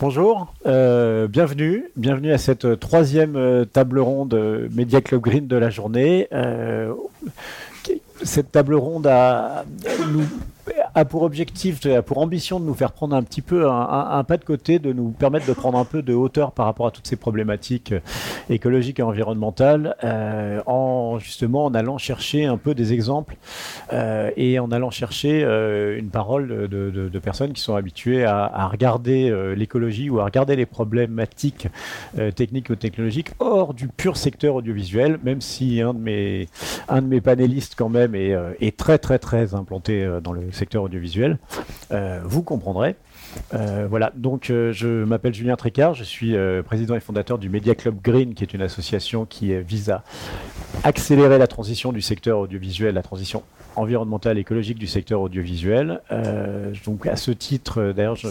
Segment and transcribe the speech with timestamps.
[0.00, 4.34] Bonjour, euh, bienvenue, bienvenue à cette troisième table ronde
[4.72, 6.26] Media Club Green de la journée.
[8.22, 9.66] cette table ronde a,
[10.10, 10.26] nous
[10.94, 14.44] a pour objectif, pour ambition de nous faire prendre un petit peu un, pas de
[14.44, 17.16] côté, de nous permettre de prendre un peu de hauteur par rapport à toutes ces
[17.16, 18.00] problématiques euh,
[18.48, 23.36] écologiques et environnementales, euh, en justement en allant chercher un peu des exemples
[23.92, 30.08] euh, et en allant chercher une parole de, personnes qui sont habituées à, regarder l'écologie
[30.08, 31.68] ou à regarder les problématiques
[32.34, 36.48] techniques ou technologiques hors du pur secteur audiovisuel, même si un de mes,
[36.88, 41.38] un de mes panélistes quand même est très très très implanté dans le secteur audiovisuel,
[41.92, 42.96] euh, vous comprendrez.
[43.54, 46.34] Euh, voilà, donc euh, je m'appelle Julien Tricard, je suis
[46.64, 50.02] président et fondateur du Media Club Green, qui est une association qui vise à
[50.84, 53.42] accélérer la transition du secteur audiovisuel, la transition
[53.80, 56.00] environnementale et écologique du secteur audiovisuel.
[56.84, 58.28] donc à ce titre, d'ailleurs, je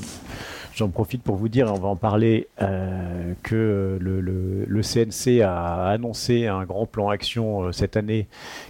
[0.79, 6.47] J'en profite pour vous dire, on va en parler, euh, que le, CNC a annoncé
[6.47, 8.27] un grand plan action euh, cette année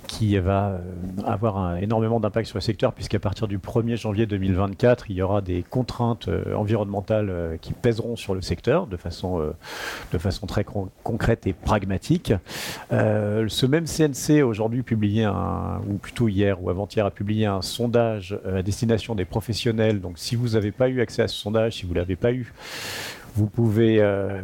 [0.08, 0.80] qui va euh,
[1.24, 5.42] avoir énormément d'impact sur le secteur, puisqu'à partir du 1er janvier 2024, il y aura
[5.42, 9.54] des contraintes environnementales qui pèseront sur le secteur de façon,
[10.12, 10.66] de façon très
[11.04, 12.34] concrète et pragmatique.
[12.90, 15.30] ce même CNC aujourd'hui publié
[15.88, 20.02] ou plutôt hier ou avant-hier, a publié un sondage à destination des professionnels.
[20.02, 22.54] Donc si vous n'avez pas eu accès à ce sondage, si vous l'avez pas eu,
[23.36, 24.42] vous pouvez, euh,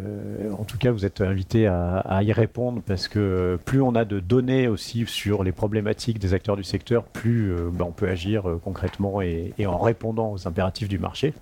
[0.58, 4.20] en tout cas, vous êtes invité à, y répondre parce que plus on a de
[4.20, 8.50] données aussi sur les problématiques des acteurs du secteur, plus euh, ben, on peut agir
[8.50, 11.34] euh, concrètement et, en répondant aux impératifs du marché.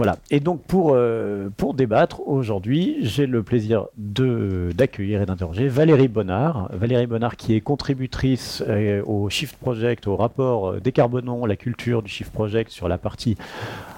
[0.00, 0.16] Voilà.
[0.30, 0.96] Et donc pour,
[1.58, 6.70] pour débattre aujourd'hui, j'ai le plaisir d'accueillir et d'interroger Valérie Bonnard.
[6.72, 8.64] Valérie Bonnard qui est contributrice
[9.04, 13.36] au Shift Project, au rapport Décarbonons la culture du Shift Project sur la partie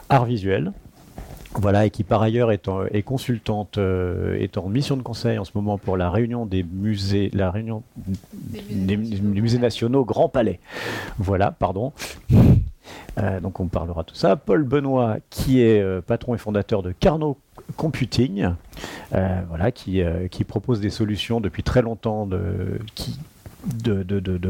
[0.08, 0.73] art visuel.
[1.55, 5.45] Voilà, et qui par ailleurs est, est consultante, euh, est en mission de conseil en
[5.45, 7.84] ce moment pour la réunion des musées, la réunion
[8.70, 10.58] des musées, nationaux Grand Palais.
[11.19, 11.92] Voilà, pardon.
[13.18, 14.36] Euh, donc on parlera de tout ça.
[14.36, 17.39] Paul Benoît, qui est euh, patron et fondateur de Carnot
[17.77, 18.48] Computing,
[19.11, 20.02] voilà, qui,
[20.46, 22.78] propose des solutions depuis très longtemps de,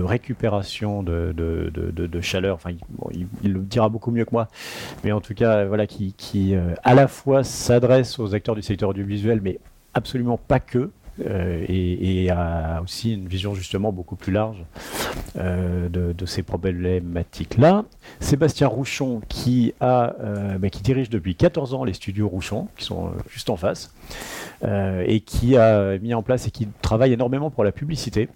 [0.02, 2.54] récupération de, chaleur.
[2.54, 2.70] Enfin,
[3.12, 4.48] il, le dira beaucoup mieux que moi,
[5.04, 6.14] mais en tout cas, voilà, qui,
[6.54, 9.58] euh, à la fois s'adresse aux acteurs du secteur audiovisuel, mais
[9.94, 10.90] absolument pas que.
[11.20, 14.64] Euh, et, a aussi une vision justement beaucoup plus large
[15.36, 17.84] euh, de, ces problématiques-là.
[18.20, 20.14] Sébastien Rouchon, qui, a,
[20.58, 23.94] bah, qui dirige depuis 14 ans les studios Rouchon, qui sont juste en face,
[24.64, 28.28] et qui a mis en place et qui travaille énormément pour la publicité.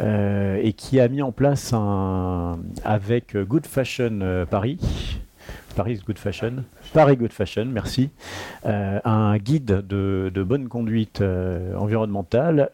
[0.00, 1.74] Euh, et qui a mis en place
[2.84, 4.78] avec Good Fashion euh, Paris,
[5.76, 8.10] Paris Good Fashion, Paris Good Fashion, merci,
[8.66, 12.70] euh, un guide de, bonne conduite environnementale,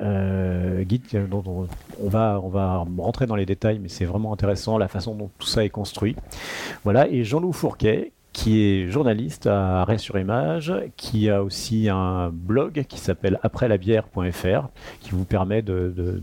[0.87, 1.69] guide dont on,
[2.03, 5.31] on, va, on va rentrer dans les détails, mais c'est vraiment intéressant la façon dont
[5.39, 6.17] tout ça est construit.
[6.85, 12.29] Voilà, et Jean-Loup Fourquet, qui est journaliste à Arrêt sur Image, qui a aussi un
[12.31, 14.69] blog qui s'appelle aprèslabière.fr,
[15.01, 16.21] qui vous permet de,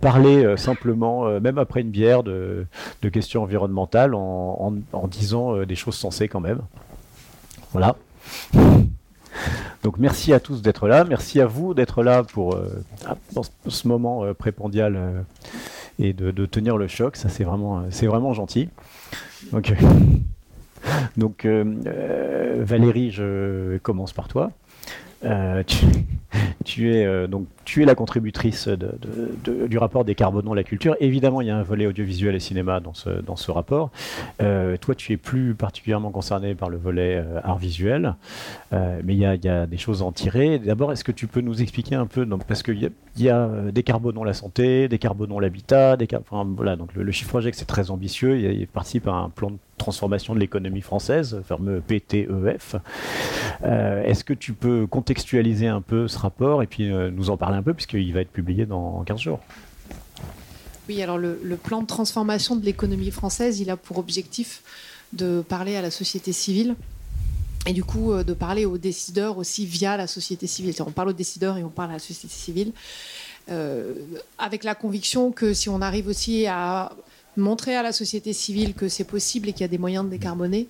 [0.00, 2.66] parler euh, simplement, euh, même après une bière, de,
[3.12, 4.72] questions environnementales en,
[5.06, 6.58] disant euh, des choses sensées quand même.
[7.72, 7.94] Voilà.
[9.84, 12.58] Donc merci à tous d'être là, merci à vous d'être là pour
[13.34, 15.24] dans ce moment prépondial
[16.00, 18.68] et de, tenir le choc, ça c'est vraiment, vraiment gentil.
[21.16, 24.50] donc, euh, euh, Valérie, je commence par toi.
[25.24, 25.62] Euh,
[26.64, 30.96] tu, es donc tu es la contributrice du rapport Décarbonons la culture.
[31.00, 33.90] Évidemment, il y a un volet audiovisuel et cinéma dans ce, dans ce rapport.
[34.38, 38.16] toi, tu es plus particulièrement concerné par le volet art visuel,
[38.72, 40.58] mais il y, a, il y, a, des choses à en tirer.
[40.58, 44.24] D'abord, est-ce que tu peux nous expliquer un peu, parce qu'il y y a Décarbonons
[44.24, 48.38] la santé, Décarbonons l'habitat, enfin, voilà, donc le, chiffre project c'est très ambitieux.
[48.38, 52.76] Il, il participe à un plan de transformation de l'économie française, fameux PTEF.
[53.62, 57.36] Euh, est-ce que tu peux contextualiser un peu ce rapport et puis euh, nous en
[57.36, 59.40] parler un peu, puisqu'il va être publié dans 15 jours?
[60.88, 64.62] Oui, alors le, plan de transformation de l'économie française, il a pour objectif
[65.12, 66.74] de parler à la société civile
[67.66, 70.74] et du coup euh, de parler aux décideurs aussi via la société civile.
[70.80, 72.72] On parle aux décideurs et on parle à la société civile.
[74.38, 76.92] avec la conviction que si on arrive aussi à
[77.36, 80.10] montrer à la société civile que c'est possible et qu'il y a des moyens de
[80.10, 80.68] décarboner,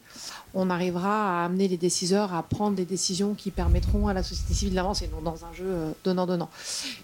[0.55, 4.55] on arrivera à amener les décideurs à prendre des décisions qui permettront à la société
[4.55, 6.49] civile d'avancer, non dans un jeu euh, donnant-donnant.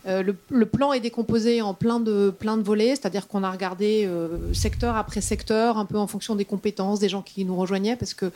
[0.06, 4.04] Euh, le, plan est décomposé en plein de, plein de volets, c'est-à-dire qu'on a regardé
[4.06, 7.96] euh, secteur après secteur, un peu en fonction des compétences des gens qui nous rejoignaient,
[7.96, 8.30] parce que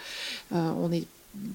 [0.53, 1.06] on est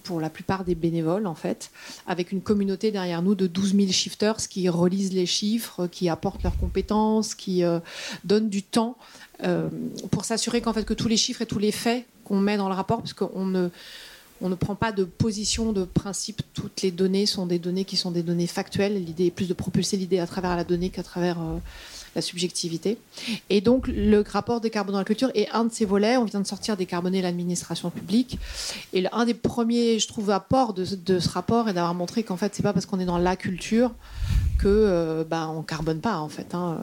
[0.04, 1.72] pour la plupart des bénévoles, en fait,
[2.08, 6.44] avec une communauté derrière nous de 12 000 shifters qui relisent les chiffres, qui apportent
[6.44, 7.80] leurs compétences, qui euh,
[8.24, 8.98] donnent du temps
[9.44, 9.70] euh,
[10.12, 12.70] pour s'assurer qu'en fait que tous les chiffres et tous les faits qu'on met dans
[12.70, 13.70] le rapport, parce qu'on ne
[14.42, 16.42] on ne prend pas de position, de principe.
[16.54, 19.04] Toutes les données sont des données qui sont des données factuelles.
[19.04, 21.40] L'idée est plus de propulser l'idée à travers la donnée qu'à travers
[22.16, 22.98] la subjectivité.
[23.50, 26.18] Et donc, le rapport décarboner dans la culture est un de ces volets.
[26.18, 28.40] On vient de sortir décarboner l'administration publique.
[28.94, 32.56] Et un des premiers, je trouve, apports de, ce rapport est d'avoir montré qu'en fait,
[32.56, 33.92] c'est pas parce qu'on est dans la culture
[34.58, 36.54] que euh, bah, on carbone pas en fait.
[36.54, 36.82] Hein.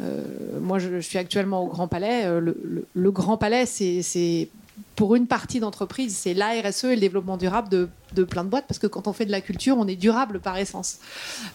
[0.00, 0.22] Euh,
[0.60, 2.24] moi, je, suis actuellement au Grand Palais.
[2.24, 2.52] Euh,
[2.92, 4.48] le Grand Palais, c'est
[4.96, 7.88] pour une partie d'entreprise, c'est la RSE et le développement durable de,
[8.24, 10.58] plein de boîtes, parce que quand on fait de la culture, on est durable par
[10.58, 10.98] essence.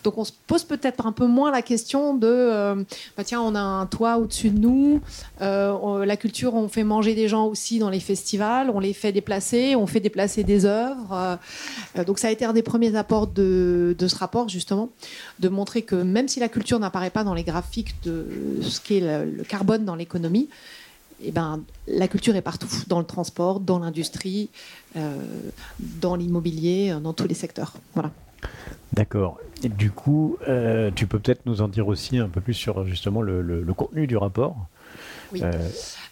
[0.04, 2.84] Donc on se pose peut-être un peu moins la question de, euh,
[3.16, 5.02] bah tiens, on a un toit au-dessus de nous,
[5.42, 9.12] euh, la culture, on fait manger des gens aussi dans les festivals, on les fait
[9.12, 11.38] déplacer, on fait déplacer des œuvres.
[11.96, 14.90] Euh, donc ça a été un des premiers apports de, ce rapport, justement,
[15.40, 18.28] de montrer que même si la culture n'apparaît pas dans les graphiques de
[18.62, 20.50] ce qu'est le carbone dans l'économie,
[21.22, 24.50] eh ben, la culture est partout, dans le transport, dans l'industrie,
[24.96, 25.18] euh,
[25.80, 27.74] dans l'immobilier, euh, dans tous les secteurs.
[27.94, 28.12] Voilà.
[28.94, 29.40] D'accord.
[29.64, 33.22] Du coup, euh, tu peux peut-être nous en dire aussi un peu plus sur justement
[33.22, 34.56] le, contenu du rapport?
[35.34, 35.42] Oui.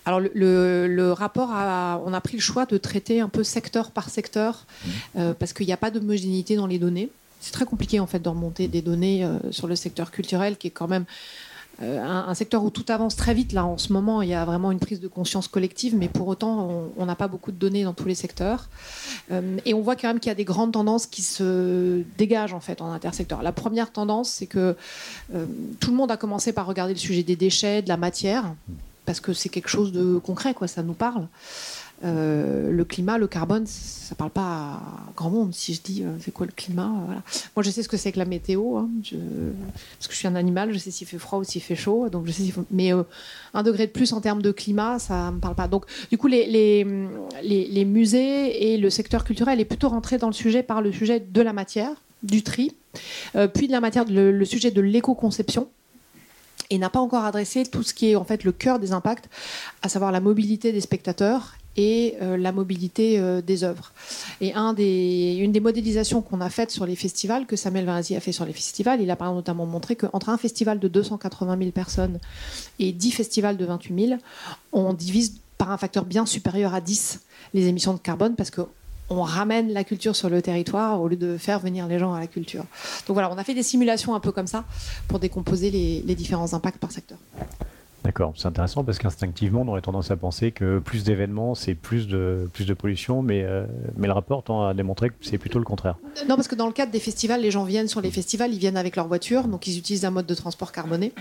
[0.05, 4.65] Alors le, rapport, on a pris le choix de traiter un peu secteur par secteur
[5.15, 5.33] mmh.
[5.39, 7.09] parce qu'il n'y a pas d'homogénéité dans les données.
[7.39, 10.71] C'est très compliqué en fait de remonter des données sur le secteur culturel qui est
[10.71, 11.05] quand même
[11.81, 13.51] euh, un, secteur où tout avance très vite.
[13.51, 16.27] Là, en ce moment, il y a vraiment une prise de conscience collective, mais pour
[16.27, 18.69] autant, on n'a pas beaucoup de données dans tous les secteurs.
[19.31, 22.53] Euh, et on voit quand même qu'il y a des grandes tendances qui se dégagent
[22.53, 23.43] en fait en intersecteur.
[23.43, 24.75] La première tendance, c'est que
[25.33, 25.45] euh,
[25.79, 28.53] tout le monde a commencé par regarder le sujet des déchets, de la matière,
[29.05, 30.67] parce que c'est quelque chose de concret, quoi.
[30.67, 31.27] Ça nous parle.
[32.03, 34.81] Euh, le climat, le carbone, ça ne parle pas à
[35.15, 35.53] grand monde.
[35.53, 37.13] Si je dis euh, c'est quoi le climat, euh,
[37.55, 40.35] Moi, je sais ce que c'est que la météo, hein, parce que je suis un
[40.35, 42.09] animal, je sais s'il fait froid ou s'il fait chaud.
[42.09, 42.91] Donc je sais Mais
[43.53, 45.67] un degré de plus en termes de climat, ça ne me parle pas.
[45.67, 46.83] Donc, du coup, les,
[47.85, 51.41] musées et le secteur culturel est plutôt rentré dans le sujet par le sujet de
[51.41, 51.91] la matière,
[52.23, 52.75] du tri,
[53.53, 55.69] puis de la matière, le sujet de l'éco-conception
[56.69, 59.29] et n'a pas encore adressé tout ce qui est en fait le cœur des impacts,
[59.81, 63.91] à savoir la mobilité des spectateurs et euh, la mobilité euh, des œuvres.
[64.41, 68.31] Et une des modélisations qu'on a faites sur les festivals, que Samuel Vanzi a fait
[68.31, 72.19] sur les festivals, il a notamment montré qu'entre un festival de 280 000 personnes
[72.79, 74.19] et 10 festivals de 28 000,
[74.71, 77.21] on divise par un facteur bien supérieur à 10
[77.53, 78.61] les émissions de carbone parce que
[79.09, 82.19] on ramène la culture sur le territoire au lieu de faire venir les gens à
[82.19, 82.65] la culture.
[83.07, 84.65] Donc voilà, on a fait des simulations un peu comme ça
[85.07, 87.19] pour décomposer les différents impacts par secteur.
[88.05, 92.07] D'accord, c'est intéressant parce qu'instinctivement, on aurait tendance à penser que plus d'événements, c'est plus
[92.07, 93.65] de, plus de pollution, mais, euh,
[93.97, 95.97] mais le rapport tend à démontrer que c'est plutôt le contraire.
[96.29, 98.59] Non, parce que dans le cadre des festivals, les gens viennent sur les festivals, ils
[98.59, 101.13] viennent avec leur voiture, donc ils utilisent un mode de transport carboné.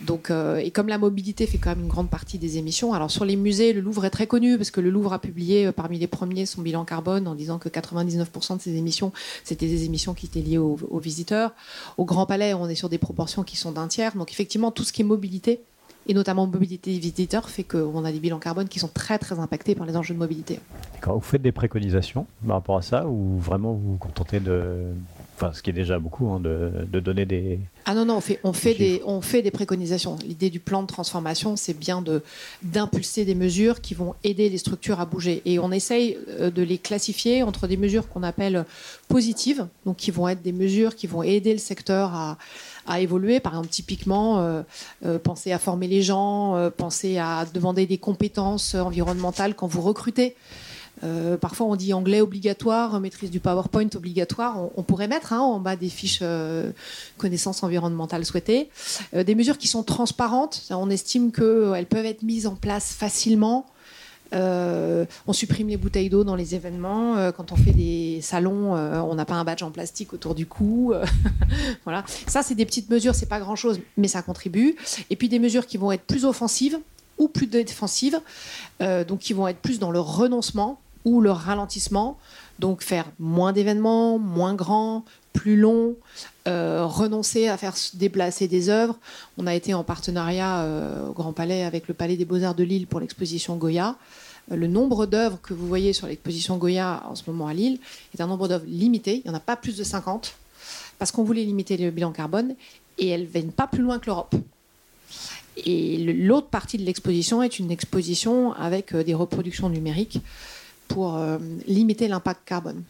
[0.00, 3.10] Donc, euh, et comme la mobilité fait quand même une grande partie des émissions, alors
[3.10, 5.72] sur les musées, le Louvre est très connu parce que le Louvre a publié euh,
[5.72, 9.12] parmi les premiers son bilan carbone en disant que 99% de ses émissions,
[9.44, 11.52] c'était des émissions qui étaient liées aux, aux, visiteurs.
[11.98, 14.16] Au Grand Palais, on est sur des proportions qui sont d'un tiers.
[14.16, 15.60] Donc effectivement, tout ce qui est mobilité,
[16.06, 19.38] et notamment mobilité des visiteurs, fait qu'on a des bilans carbone qui sont très très
[19.38, 20.58] impactés par les enjeux de mobilité.
[20.94, 21.14] D'accord.
[21.14, 24.86] Vous faites des préconisations par rapport à ça ou vraiment vous vous contentez de,
[25.40, 27.60] enfin ce qui est déjà beaucoup, hein, de, de, donner des...
[27.86, 30.16] Ah non, non, on fait, on fait, des, on fait des préconisations.
[30.26, 32.04] L'idée du plan de transformation, c'est bien
[32.62, 35.40] d'impulser des mesures qui vont aider les structures à bouger.
[35.46, 38.64] Et on essaye euh, de les classifier entre des mesures qu'on appelle
[39.08, 42.36] positives, donc qui vont être des mesures qui vont aider le secteur à
[42.86, 43.40] à évoluer.
[43.40, 44.62] Par exemple, typiquement, euh,
[45.04, 49.82] euh, pensez à former les gens, euh, pensez à demander des compétences environnementales quand vous
[49.82, 50.36] recrutez.
[51.40, 54.58] Parfois, on dit anglais obligatoire, maîtrise du PowerPoint obligatoire.
[54.76, 56.22] On, pourrait mettre hein, en bas des fiches
[57.16, 58.68] connaissances environnementales souhaitées.
[59.12, 60.62] des mesures qui sont transparentes.
[60.70, 63.66] On estime qu'elles peuvent être mises en place facilement
[64.32, 67.16] euh, on supprime les bouteilles d'eau dans les événements.
[67.16, 70.34] Euh, quand on fait des salons, euh, on n'a pas un badge en plastique autour
[70.34, 70.92] du cou.
[71.84, 72.04] voilà.
[72.26, 74.76] Ça, c'est des petites mesures, c'est pas grand-chose, mais ça contribue.
[75.10, 76.78] Et puis des mesures qui vont être plus offensives
[77.18, 78.20] ou plus défensives,
[78.80, 82.18] donc qui vont être plus dans le renoncement ou le ralentissement.
[82.58, 85.94] Donc faire moins d'événements, moins grands, plus longs,
[86.46, 88.98] renoncer à faire déplacer des œuvres.
[89.38, 90.66] On a été en partenariat
[91.08, 93.96] au Grand Palais avec le Palais des Beaux-Arts de Lille pour l'exposition Goya
[94.50, 97.78] le nombre d'œuvres que vous voyez sur l'exposition Goya en ce moment à Lille
[98.14, 99.22] est un nombre d'œuvres limité.
[99.24, 100.34] Il n'y en a pas plus de 50
[100.98, 102.54] parce qu'on voulait limiter le bilan carbone
[102.98, 104.34] et elles ne viennent pas plus loin que l'Europe.
[105.64, 110.20] Et l'autre partie de l'exposition est une exposition avec euh, des reproductions numériques
[110.90, 111.18] pour
[111.66, 112.82] limiter l'impact carbone.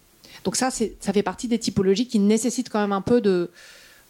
[0.45, 3.51] Donc ça, ça fait partie des typologies qui nécessitent quand même un peu de,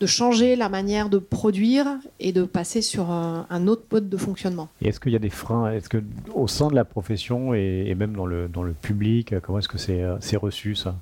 [0.01, 1.87] de changer la manière de produire
[2.21, 4.69] et de passer sur un, autre mode de fonctionnement.
[4.83, 6.03] Est-ce qu'il y a des freins Est-ce que
[6.35, 9.79] au sein de la profession et, même dans le, dans le public, comment est-ce que
[9.79, 10.95] c'est reçu ça?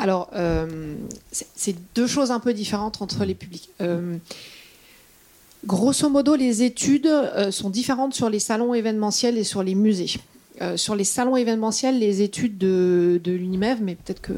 [0.00, 0.94] Alors, euh,
[1.30, 3.70] c'est deux choses un peu différentes entre les publics.
[3.80, 4.16] Euh,
[5.64, 10.10] grosso modo, les études euh, sont différentes sur les salons événementiels et sur les musées.
[10.76, 14.32] Sur les salons événementiels, les études de, l'UNIMEV, mais peut-être que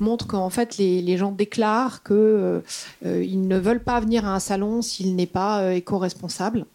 [0.00, 5.14] montrent qu'en fait les, gens déclarent qu'ils ne veulent pas venir à un salon s'il
[5.14, 6.66] n'est pas éco-responsable.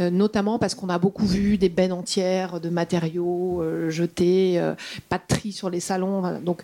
[0.00, 4.74] Euh, notamment parce qu'on a beaucoup vu des bennes entières de matériaux euh, jetés, euh,
[5.08, 6.40] pas de tri sur les salons.
[6.40, 6.62] Donc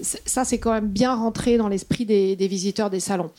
[0.00, 3.30] ça, c'est quand même bien rentré dans l'esprit des, visiteurs des salons.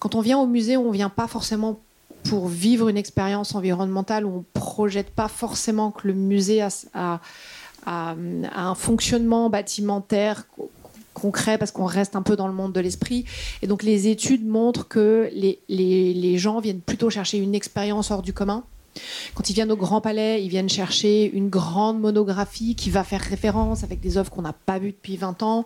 [0.00, 1.80] Quand on vient au musée, on ne vient pas forcément
[2.24, 6.62] pour vivre une expérience environnementale on ne projette pas forcément que le musée
[6.94, 7.20] a,
[7.86, 10.46] un fonctionnement bâtimentaire
[11.14, 13.24] concret parce qu'on reste un peu dans le monde de l'esprit.
[13.62, 18.34] Et donc les études montrent que les gens viennent plutôt chercher une expérience hors du
[18.34, 18.64] commun
[19.34, 23.20] quand ils viennent au Grand Palais, ils viennent chercher une grande monographie qui va faire
[23.20, 25.64] référence avec des œuvres qu'on n'a pas vues depuis 20 ans.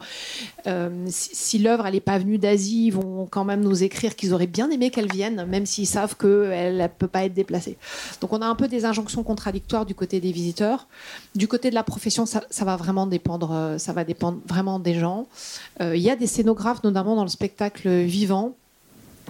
[0.66, 4.46] Euh, si, l'œuvre n'est pas venue d'Asie, ils vont quand même nous écrire qu'ils auraient
[4.46, 7.76] bien aimé qu'elle vienne, même s'ils savent qu'elle ne peut pas être déplacée.
[8.20, 10.86] Donc on a un peu des injonctions contradictoires du côté des visiteurs.
[11.34, 14.94] Du côté de la profession, ça, va vraiment dépendre, euh, ça va dépendre vraiment des
[14.94, 15.26] gens.
[15.80, 18.54] Euh, il y a des scénographes, notamment dans le spectacle vivant,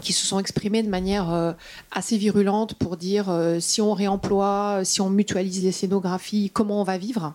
[0.03, 1.53] qui se sont exprimés de manière euh,
[1.91, 6.85] assez virulente pour dire euh, si on réemploie, si on mutualise les scénographies, comment on
[6.85, 7.33] va vivre,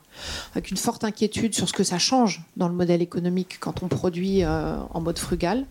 [0.53, 3.87] avec une forte inquiétude sur ce que ça change dans le modèle économique quand on
[3.87, 5.65] produit euh, en mode frugal.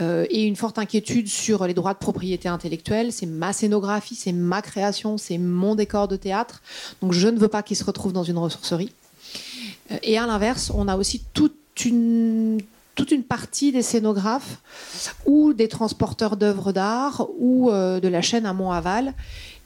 [0.00, 3.12] et une forte inquiétude sur les droits de propriété intellectuelle.
[3.12, 6.60] C'est ma scénographie, c'est ma création, c'est mon décor de théâtre.
[7.00, 8.92] Donc je ne veux pas qu'il se retrouve dans une ressourcerie.
[10.02, 11.54] Et à l'inverse, on a aussi toute
[11.86, 12.60] une
[12.96, 14.58] toute une partie des scénographes
[15.26, 19.14] ou des transporteurs d'œuvres d'art ou euh, de la chaîne amont-aval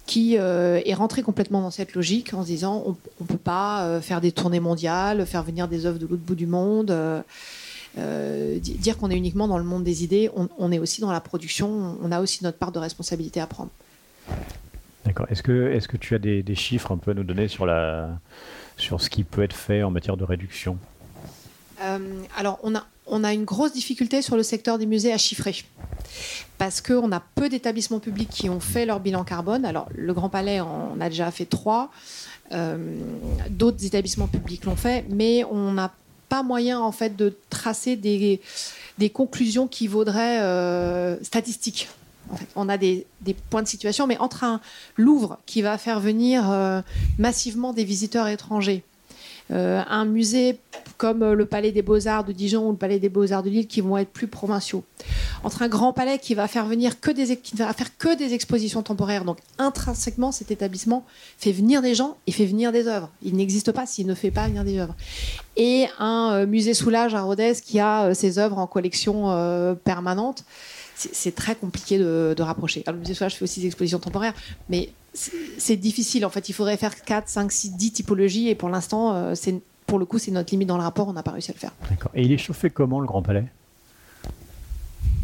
[0.05, 3.85] qui euh, est rentré complètement dans cette logique en se disant on ne peut pas
[3.85, 6.93] euh, faire des tournées mondiales, faire venir des œuvres de l'autre bout du monde,
[7.97, 11.97] dire qu'on est uniquement dans le monde des idées, on, est aussi dans la production,
[12.03, 13.71] on a aussi notre part de responsabilité à prendre.
[15.05, 15.27] D'accord.
[15.31, 17.65] Est-ce que, est que tu as des, des, chiffres un peu à nous donner sur,
[17.65, 18.11] la,
[18.77, 20.77] sur ce qui peut être fait en matière de réduction?
[22.37, 25.65] Alors, on a, on a une grosse difficulté sur le secteur des musées à chiffrer.
[26.59, 29.65] Parce qu'on a peu d'établissements publics qui ont fait leur bilan carbone.
[29.65, 31.91] Alors, le Grand Palais en a déjà fait trois.
[32.53, 32.77] Euh,
[33.49, 35.93] d'autres établissements publics l'ont fait, mais on n'a
[36.29, 38.41] pas moyen en fait de tracer des,
[39.13, 41.89] conclusions qui vaudraient euh, statistiques.
[42.57, 43.07] on a des,
[43.51, 44.61] points de situation, mais entre un
[44.97, 46.81] Louvre qui va faire venir euh,
[47.19, 48.85] massivement des visiteurs étrangers,
[49.51, 50.59] un musée
[51.01, 53.67] comme euh, le Palais des Beaux-Arts de Dijon ou le Palais des Beaux-Arts de Lille
[53.67, 54.85] qui vont être plus provinciaux.
[55.45, 58.35] Entre un grand palais qui va faire venir que des, qui va faire que des
[58.35, 59.25] expositions temporaires.
[59.25, 61.07] Donc intrinsèquement, cet établissement
[61.39, 63.09] fait venir des gens et fait venir des œuvres.
[63.23, 64.95] Il n'existe pas s'il ne fait pas venir des œuvres.
[65.57, 69.31] Et un euh, musée Soulage à Rodez qui a ses œuvres en collection
[69.85, 70.45] permanente
[71.13, 72.85] c'est très compliqué de, rapprocher.
[72.87, 74.35] Le musée Soulage fait aussi des expositions temporaires,
[74.69, 76.25] mais c'est difficile.
[76.25, 78.49] En fait, il faudrait faire 4, 5, 6, 10 typologies.
[78.49, 79.35] Et pour l'instant, euh,
[79.87, 81.09] pour le coup, c'est notre limite dans le rapport.
[81.09, 81.73] On n'a pas réussi à le faire.
[81.89, 82.13] D'accord.
[82.15, 83.45] Et il est chauffé comment, le Grand Palais?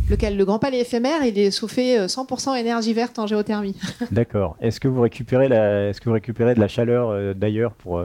[0.08, 0.36] Lequel?
[0.36, 3.76] Le Grand Palais éphémère, il est chauffé 100% euh, énergie verte en géothermie.
[4.10, 4.56] D'accord.
[4.60, 8.02] Est-ce que vous récupérez la, est-ce que vous récupérez de la chaleur euh, d'ailleurs pour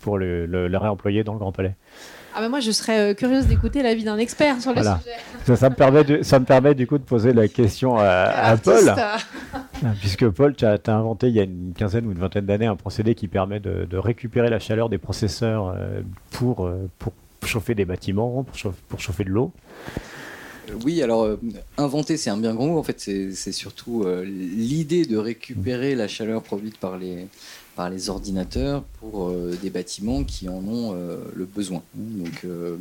[0.00, 1.74] pour le, le, réemployer dans le Grand Palais?
[2.38, 5.56] Ah ben moi, je serais euh, curieuse d'écouter l'avis d'un expert sur le sujet.
[5.56, 8.94] Ça, me permet ça me permet du coup de poser la question à, Paul.
[8.94, 9.16] Ah,
[9.98, 12.76] puisque Paul, tu as, inventé il y a une quinzaine ou une vingtaine d'années un
[12.76, 17.14] procédé qui permet de, récupérer la chaleur des processeurs euh, pour, euh, pour
[17.46, 19.50] chauffer des bâtiments, pour chauffer, de l'eau.
[20.84, 21.38] Oui, alors
[21.78, 22.78] inventer, c'est un bien grand mot.
[22.78, 27.28] En fait, c'est surtout l'idée de récupérer la chaleur produite par les,
[27.76, 31.82] par les ordinateurs pour euh, des bâtiments qui en ont euh, le besoin.
[31.94, 32.78] Donc, euh,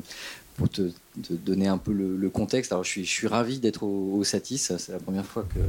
[0.56, 2.72] pour te de donner un peu le, contexte.
[2.72, 4.72] Alors, je suis, je suis ravi d'être au, Satis.
[4.78, 5.60] C'est la première fois que,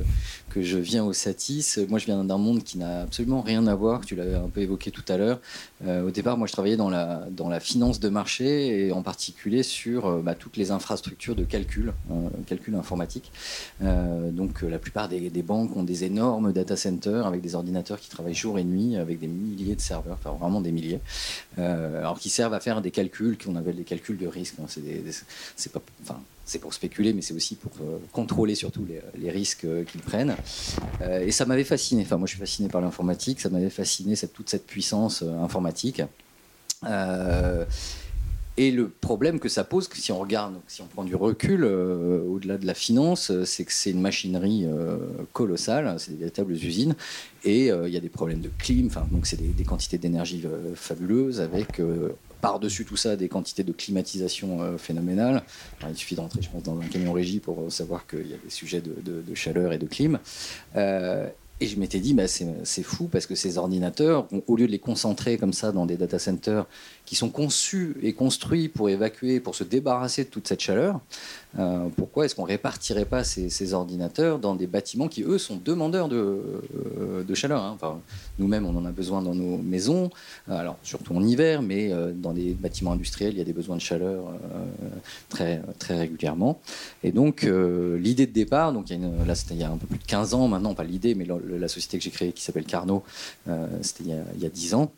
[0.53, 1.79] que je viens au Satis.
[1.89, 4.05] Moi, je viens d'un monde qui n'a absolument rien à voir.
[4.05, 5.41] Tu l'avais un peu évoqué tout à l'heure.
[5.85, 9.03] Euh, au départ, moi, je travaillais dans la, dans la finance de marché et en
[9.03, 13.31] particulier sur euh, bah, toutes les infrastructures de calcul, euh, calcul informatique.
[13.81, 18.35] donc, la plupart des, banques ont des énormes data centers avec des ordinateurs qui travaillent
[18.35, 21.01] jour et nuit avec des milliers de serveurs, enfin vraiment des milliers,
[21.57, 24.55] alors qui servent à faire des calculs qu'on appelle des calculs de risque.
[24.61, 24.67] Hein.
[25.57, 28.87] C'est pas, enfin, c'est pour spéculer, mais c'est aussi pour euh, contrôler surtout
[29.19, 30.37] les, risques euh, qu'ils prennent.
[31.03, 32.03] Euh, et ça m'avait fasciné.
[32.03, 33.41] Enfin, moi, je suis fasciné par l'informatique.
[33.41, 36.03] Ça m'avait fasciné cette, toute cette puissance informatique.
[38.59, 42.57] Et le problème que ça pose, si on regarde, si on prend du recul au-delà
[42.57, 44.67] de la finance, c'est que c'est une machinerie
[45.35, 46.95] colossale, c'est des véritables usines,
[47.45, 50.43] et il y a des problèmes de clim, donc c'est des, quantités d'énergie
[50.75, 51.83] fabuleuses avec
[52.41, 55.43] par-dessus tout ça des quantités de climatisation euh, phénoménales.
[55.89, 58.39] il suffit d'entrer, je pense, dans un camion régie pour euh, savoir qu'il y a
[58.43, 60.19] des sujets de, chaleur et de clim.
[60.77, 61.29] Euh,
[61.59, 64.79] et je m'étais dit, bah, c'est fou parce que ces ordinateurs, au lieu de les
[64.79, 66.67] concentrer comme ça dans des data centers
[67.07, 71.01] qui sont conçus et construits pour évacuer, pour se débarrasser de toute cette chaleur,
[71.59, 76.09] euh, pourquoi est-ce qu'on répartirait pas ces, ordinateurs dans des bâtiments qui, eux, sont demandeurs
[76.09, 77.77] de, euh, chaleur hein.
[78.39, 80.11] Nous-mêmes, on en a besoin dans nos maisons,
[80.49, 83.77] alors surtout en hiver, mais euh, dans des bâtiments industriels, il y a des besoins
[83.77, 84.25] de chaleur
[85.29, 86.61] très, très régulièrement.
[87.03, 89.99] Et donc, l'idée de départ, donc y, a là, il y a un peu plus
[89.99, 93.03] de 15 ans maintenant, pas l'idée, mais la, société que j'ai créée qui s'appelle Carnot,
[93.83, 94.91] c'était il, il y a 10 ans.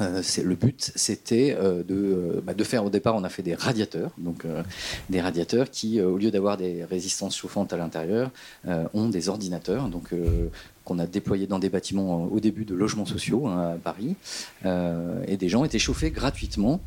[0.00, 3.42] Euh, le but, c'était euh, de, euh, bah, de, faire au départ, on a fait
[3.42, 4.46] des radiateurs, donc
[5.10, 8.30] des radiateurs qui, au lieu d'avoir des résistances chauffantes à l'intérieur,
[8.94, 9.88] ont des ordinateurs,
[10.84, 14.16] qu'on a déployés dans des bâtiments au début de logements sociaux hein, à Paris,
[14.64, 16.80] et des gens étaient chauffés gratuitement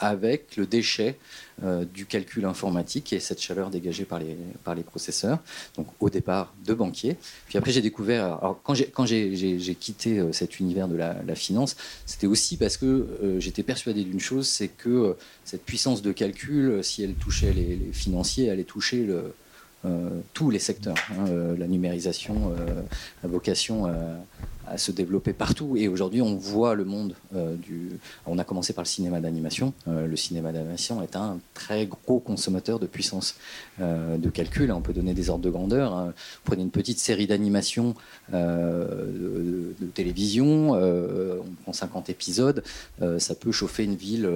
[0.00, 1.16] avec le déchet
[1.62, 5.40] euh, du calcul informatique et cette chaleur dégagée par les, par les processeurs.
[5.76, 7.18] Donc au départ de banquier.
[7.48, 8.72] Puis après j'ai découvert, alors quand
[9.04, 14.04] j'ai, quitté euh, cet univers de la, finance, c'était aussi parce que euh, j'étais persuadé
[14.04, 18.64] d'une chose, c'est que cette puissance de calcul, si elle touchait les, les financiers, allait
[18.64, 19.34] toucher le,
[20.34, 20.96] tous les secteurs.
[21.10, 22.52] Hein, la numérisation
[23.24, 25.76] a vocation à se développer partout.
[25.76, 27.90] Et aujourd'hui, on voit le monde euh, du.
[28.26, 29.72] On a commencé par le cinéma d'animation.
[29.88, 33.36] Euh, le cinéma d'animation est un très gros consommateur de puissance
[33.80, 34.72] euh, de calcul.
[34.72, 35.94] On peut donner des ordres de grandeur.
[35.94, 36.12] Hein.
[36.44, 37.94] Prenez une petite série d'animation
[38.32, 42.62] de, télévision, on prend 50 épisodes,
[43.18, 44.28] ça peut chauffer une ville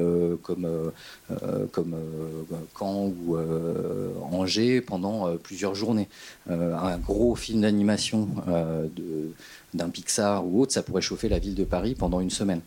[0.42, 0.68] comme,
[1.72, 1.94] comme
[2.78, 3.36] Caen ou
[4.32, 6.08] Angers pendant plusieurs journées.
[6.48, 8.28] un gros film d'animation
[8.96, 9.32] de
[9.74, 12.60] d'un Pixar ou autre, ça pourrait chauffer la ville de Paris pendant une semaine.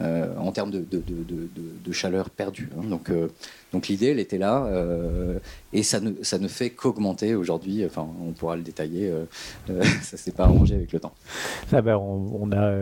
[0.00, 2.68] Euh, en termes de, chaleur perdue.
[2.76, 2.88] Hein.
[2.88, 3.28] Donc, euh,
[3.72, 5.38] donc l'idée, elle était là, euh,
[5.72, 7.84] et ça ne, ça ne fait qu'augmenter aujourd'hui.
[7.86, 9.12] Enfin, on pourra le détailler.
[10.02, 11.14] ça s'est pas arrangé avec le temps.
[11.70, 12.74] Ça, ben, on, a,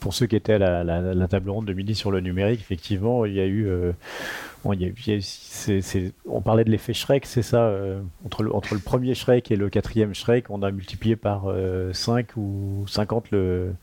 [0.00, 3.34] pour ceux qui étaient à la, table ronde de midi sur le numérique, effectivement, il
[3.34, 3.68] y a eu
[6.26, 9.56] on parlait de l'effet Shrek, c'est ça euh, entre, le, entre le premier Shrek et
[9.56, 13.74] le quatrième Shrek, on a multiplié par 5 euh, ou 50 le,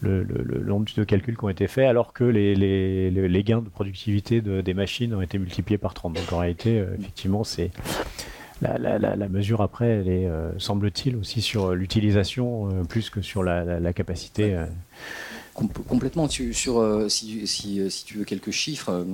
[0.00, 0.24] le,
[0.64, 4.40] nombre de calculs qui ont été faits, alors que les, les, les gains de productivité
[4.40, 6.14] des machines ont été multipliés par 30.
[6.14, 7.70] Donc en réalité, euh, effectivement, c'est.
[8.60, 14.56] La, la, mesure après, elle est, semble-t-il, aussi sur l'utilisation plus que sur la, capacité.
[15.52, 16.28] complètement.
[16.28, 19.04] sur, si, si, si, tu veux quelques chiffres,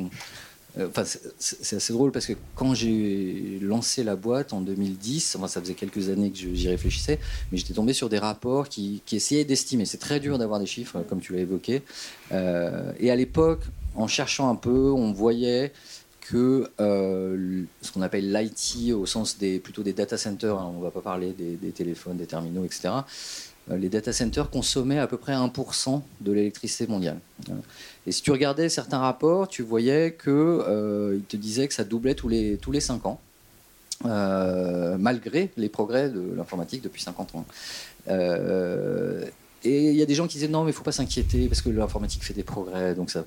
[0.87, 1.05] enfin,
[1.39, 5.75] c'est assez drôle parce que quand j'ai lancé la boîte en 2010, enfin, ça faisait
[5.75, 7.19] quelques années que j'y réfléchissais,
[7.51, 9.85] mais j'étais tombé sur des rapports qui, essayaient d'estimer.
[9.85, 11.83] C'est très dur d'avoir des chiffres, comme tu l'as évoqué.
[12.33, 13.63] Euh, et à l'époque,
[13.95, 15.73] en cherchant un peu, on voyait
[16.21, 20.83] que euh, ce qu'on appelle l'IT au sens plutôt des data centers, hein, on ne
[20.83, 22.91] va pas parler des, téléphones, des terminaux, etc.
[23.77, 27.19] les data centers consommaient à peu près 1% de l'électricité mondiale.
[28.07, 32.15] Et si tu regardais certains rapports, tu voyais qu'ils euh, te disaient que ça doublait
[32.15, 33.21] tous les, tous les 5 ans,
[34.07, 37.45] euh, malgré les progrès de l'informatique depuis 50 ans.
[38.09, 39.25] Euh,
[39.65, 41.49] et il y a des gens qui disaient non, mais il ne faut pas s'inquiéter
[41.49, 42.95] parce que l'informatique fait des progrès.
[42.95, 43.25] Donc ça...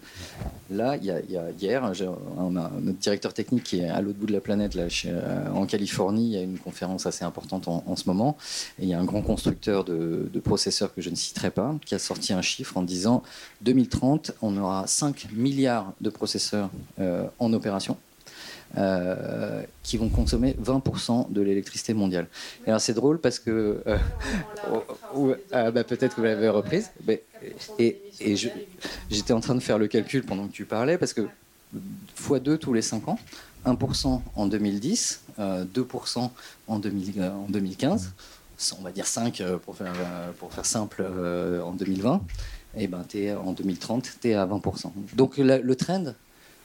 [0.69, 1.19] Là, y, a,
[1.59, 1.91] hier,
[2.37, 5.49] on a notre directeur technique qui est à l'autre bout de la planète, là, euh,
[5.53, 6.27] en Californie.
[6.27, 8.37] Il y a une conférence assez importante en, ce moment.
[8.79, 11.93] Et il y a un grand constructeur de, processeurs que je ne citerai pas qui
[11.93, 13.21] a sorti un chiffre en disant
[13.61, 17.97] 2030, on aura 5 milliards de processeurs euh, en opération.
[18.77, 22.27] Euh, qui vont consommer 20% de l'électricité mondiale.
[22.65, 23.97] Et alors c'est drôle parce que euh,
[25.51, 26.89] ah, bah, peut-être que vous l'avez reprise.
[27.77, 28.35] et, et
[29.09, 31.27] j'étais en train de faire le calcul pendant que tu parlais parce que
[32.17, 33.19] x2 tous les 5 ans,
[33.65, 36.27] 1% en 2010, 2% euh,
[36.67, 38.13] en, 2000, en 2015,
[38.79, 39.93] on va dire 5 pour faire,
[40.39, 41.05] pour faire simple
[41.61, 42.21] en 2020,
[42.77, 44.91] et ben es, en 2030, tu es à 20%.
[45.13, 46.13] Donc le trend,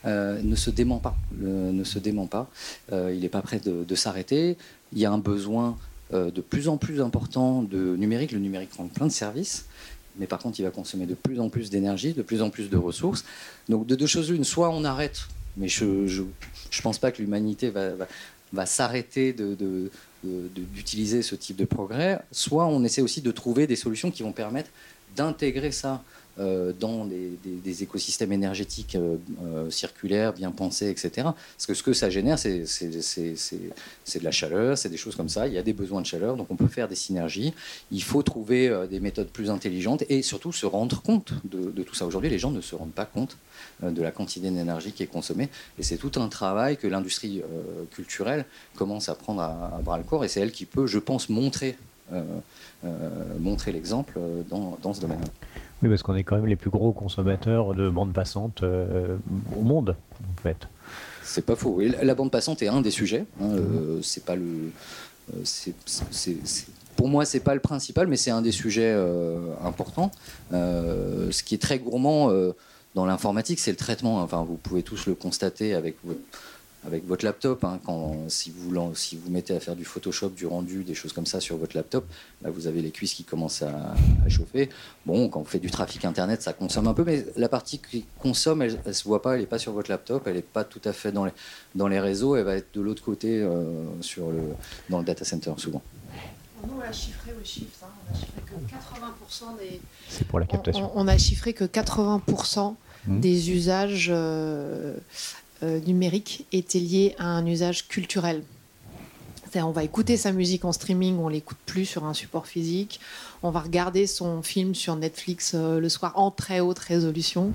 [0.06, 1.16] euh, ne se dément pas.
[1.40, 2.50] ne se pas.
[2.92, 4.56] Euh, il n'est pas prêt de, s'arrêter.
[4.92, 5.76] Il y a un besoin
[6.14, 8.32] euh, de plus en plus important de numérique.
[8.32, 9.66] Le numérique prend plein de services.
[10.18, 12.70] Mais par contre, il va consommer de plus en plus d'énergie, de plus en plus
[12.70, 13.24] de ressources.
[13.68, 17.68] Donc, de deux choses l'une, soit on arrête, mais je ne pense pas que l'humanité
[17.68, 17.90] va,
[18.52, 23.66] va, s'arrêter d'utiliser de, de, ce type de progrès, soit on essaie aussi de trouver
[23.66, 24.70] des solutions qui vont permettre
[25.16, 26.02] d'intégrer ça
[26.38, 28.96] dans des, écosystèmes énergétiques
[29.70, 31.10] circulaires, bien pensés, etc.
[31.56, 35.46] Parce que ce que ça génère, c'est de la chaleur, c'est des choses comme ça.
[35.46, 37.54] Il y a des besoins de chaleur, donc on peut faire des synergies.
[37.90, 42.06] Il faut trouver des méthodes plus intelligentes et surtout se rendre compte de, tout ça.
[42.06, 43.38] Aujourd'hui, les gens ne se rendent pas compte
[43.82, 45.48] de la quantité d'énergie qui est consommée.
[45.78, 47.42] Et c'est tout un travail que l'industrie
[47.92, 48.44] culturelle
[48.74, 51.76] commence à prendre à, bras le corps et c'est elle qui peut, je pense, montrer,
[52.12, 52.22] euh,
[52.84, 55.24] euh, l'exemple euh, dans, dans, ce domaine.
[55.82, 59.96] Oui, parce qu'on est quand même les plus gros consommateurs de bande passante au monde,
[60.22, 60.56] en fait.
[61.22, 61.80] C'est pas faux.
[61.80, 63.24] la bande passante est un des sujets.
[63.42, 63.50] Hein,
[64.02, 64.70] c'est pas le.
[66.96, 68.96] pour moi, c'est pas le principal, mais c'est un des sujets
[69.62, 70.10] importants.
[70.50, 72.30] ce qui est très gourmand
[72.94, 74.22] dans l'informatique, c'est le traitement.
[74.22, 76.20] Enfin, vous pouvez tous le constater avec votre
[76.86, 77.64] avec votre laptop.
[77.64, 81.12] Hein, quand, si, vous, si vous mettez à faire du Photoshop, du rendu, des choses
[81.12, 82.06] comme ça sur votre laptop,
[82.42, 83.94] là vous avez les cuisses qui commencent à,
[84.28, 84.68] chauffer.
[85.04, 88.04] Bon, quand vous faites du trafic internet, ça consomme un peu, mais la partie qui
[88.18, 90.64] consomme, elle, ne se voit pas, elle n'est pas sur votre laptop, elle n'est pas
[90.64, 91.32] tout à fait dans les,
[91.74, 94.40] dans les réseaux, elle va être de l'autre côté euh, sur le,
[94.88, 95.82] dans le data center souvent.
[96.66, 99.80] Nous, on a chiffré au chiffre, hein, on a chiffré que 80% des.
[100.08, 100.90] C'est pour la captation.
[100.94, 102.74] On, a chiffré que 80%
[103.06, 103.20] mmh.
[103.20, 104.96] des usages euh,
[105.62, 108.42] numérique était lié à un usage culturel.
[109.64, 113.00] On va écouter sa musique en streaming, on l'écoute plus sur un support physique.
[113.42, 117.52] On va regarder son film sur Netflix euh, le soir en très haute résolution.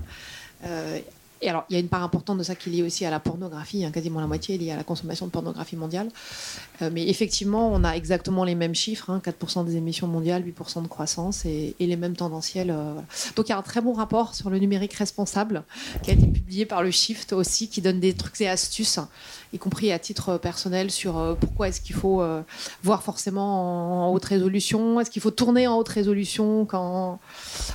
[0.65, 0.99] Euh,
[1.41, 3.09] et alors, il y a une part importante de ça qui est liée aussi à
[3.09, 6.09] la pornographie, hein, quasiment la moitié est liée à la consommation de pornographie mondiale.
[6.81, 10.83] Euh, mais effectivement, on a exactement les mêmes chiffres, 4% hein, des émissions mondiales, 8%
[10.83, 12.69] de croissance et, les mêmes tendanciels.
[12.69, 12.93] Euh,
[13.35, 15.63] Donc il y a un très bon rapport sur le numérique responsable
[16.03, 18.99] qui a été publié par le Shift aussi, qui donne des trucs et astuces,
[19.51, 22.23] y compris à titre personnel, sur euh, pourquoi est-ce qu'il faut
[22.83, 27.19] voir forcément en, haute résolution, est-ce qu'il faut tourner en haute résolution quand,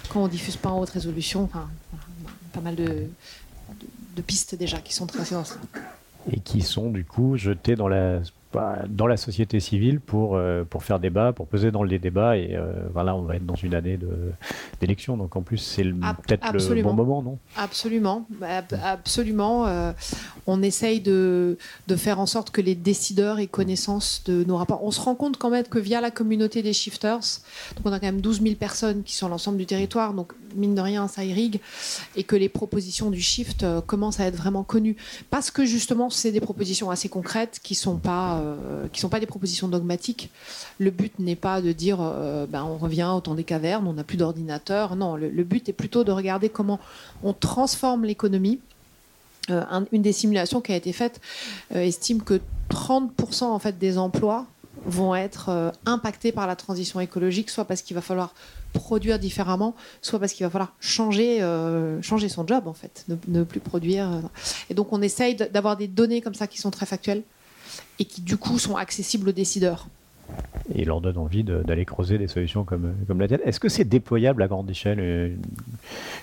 [0.08, 1.42] quand on diffuse pas en haute résolution.
[1.42, 1.68] Enfin,
[2.52, 3.08] pas mal de,
[4.16, 5.56] de pistes déjà qui sont tracées dans ça.
[6.32, 8.20] Et qui sont du coup jetées dans la
[8.88, 12.36] dans la société civile pour, euh, pour faire débat, pour peser dans les débats.
[12.36, 13.98] Et euh, voilà, on va être dans une année
[14.80, 15.16] d'élection.
[15.16, 17.38] Donc en plus, c'est peut-être le bon moment, non?
[17.56, 18.26] Absolument.
[18.30, 19.66] Bah, absolument.
[19.66, 19.92] Euh,
[20.46, 24.84] on essaye de, de, faire en sorte que les décideurs aient connaissance de nos rapports.
[24.84, 27.40] On se rend compte quand même que via la communauté des shifters,
[27.76, 30.74] donc on a quand même 12 000 personnes qui sont l'ensemble du territoire, donc mine
[30.74, 31.60] de rien, ça irrigue,
[32.16, 34.96] et que les propositions du shift commencent à être vraiment connues.
[35.30, 39.20] Parce que justement, c'est des propositions assez concrètes qui ne sont pas euh, sont pas
[39.20, 40.30] des propositions dogmatiques.
[40.78, 43.92] Le but n'est pas de dire euh, ben, on revient au temps des cavernes, on
[43.92, 44.96] n'a plus d'ordinateur.
[44.96, 46.80] Non, le, but est plutôt de regarder comment
[47.22, 48.60] on transforme l'économie.
[49.50, 51.20] Euh, une des simulations qui a été faite
[51.72, 54.46] estime que 30% en fait, des emplois
[54.86, 58.34] vont être impactés par la transition écologique, soit parce qu'il va falloir
[58.72, 61.40] produire différemment, soit parce qu'il va falloir changer,
[62.02, 64.08] changer son job en fait, ne, ne plus produire.
[64.70, 67.22] Et donc on essaye d'avoir des données comme ça qui sont très factuelles
[67.98, 69.88] et qui du coup sont accessibles aux décideurs.
[70.74, 73.40] Et leur donne envie d'aller creuser des solutions comme, comme la tienne.
[73.44, 75.36] Est-ce que c'est déployable à grande échelle,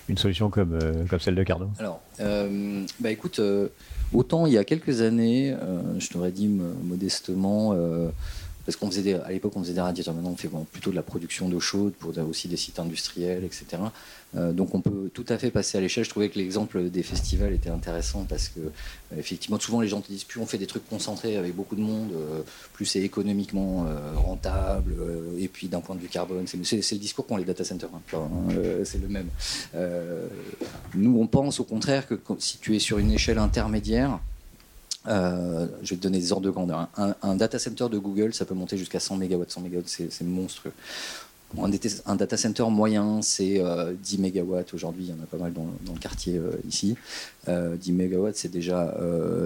[0.08, 3.68] une, solution comme, euh, comme celle de Carnot Alors, euh, bah écoute, euh,
[4.12, 5.56] autant il y a quelques années,
[5.98, 7.74] je t'aurais dit modestement,
[8.64, 11.60] parce qu'on l'époque on faisait des radiateurs, maintenant on fait plutôt de la production d'eau
[11.60, 13.82] chaude pour aussi des sites industriels, etc.
[14.36, 16.04] Euh, donc on peut tout à fait passer à l'échelle.
[16.04, 20.00] Je trouvais que l'exemple des festivals était intéressant parce que euh, effectivement souvent les gens
[20.00, 22.40] te disent plus on fait des trucs concentrés avec beaucoup de monde, euh,
[22.72, 24.94] plus c'est économiquement rentable
[25.38, 27.88] et puis d'un point de vue carbone, c'est le discours qu'ont les data centers.
[27.92, 28.20] Hein.
[28.84, 29.28] c'est le même.
[30.94, 34.20] nous on pense au contraire que si tu es sur une échelle intermédiaire,
[35.06, 36.88] je vais te donner des ordres de grandeur.
[36.96, 37.14] Hein.
[37.22, 39.44] Un, data center de Google, ça peut monter jusqu'à 100 MW.
[39.46, 40.72] 100 MW, c'est monstrueux.
[42.06, 44.64] Un data center moyen, c'est 10 euh, MW.
[44.72, 46.96] Aujourd'hui, il y en a pas mal dans, le quartier euh, ici.
[47.46, 48.96] 10 euh, MW, c'est déjà,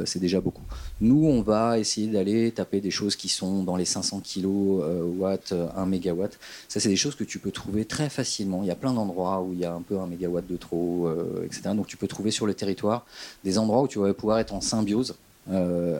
[0.04, 0.62] c'est déjà beaucoup.
[1.00, 5.86] Nous, on va essayer d'aller taper des choses qui sont dans les 500 kW, 1
[5.86, 6.26] MW.
[6.68, 8.62] Ça, c'est des choses que tu peux trouver très facilement.
[8.62, 11.10] Il y a plein d'endroits où il y a un peu 1 MW de trop,
[11.44, 11.74] etc.
[11.74, 13.04] Donc, tu peux trouver sur le territoire
[13.44, 15.16] des endroits où tu vas pouvoir être en symbiose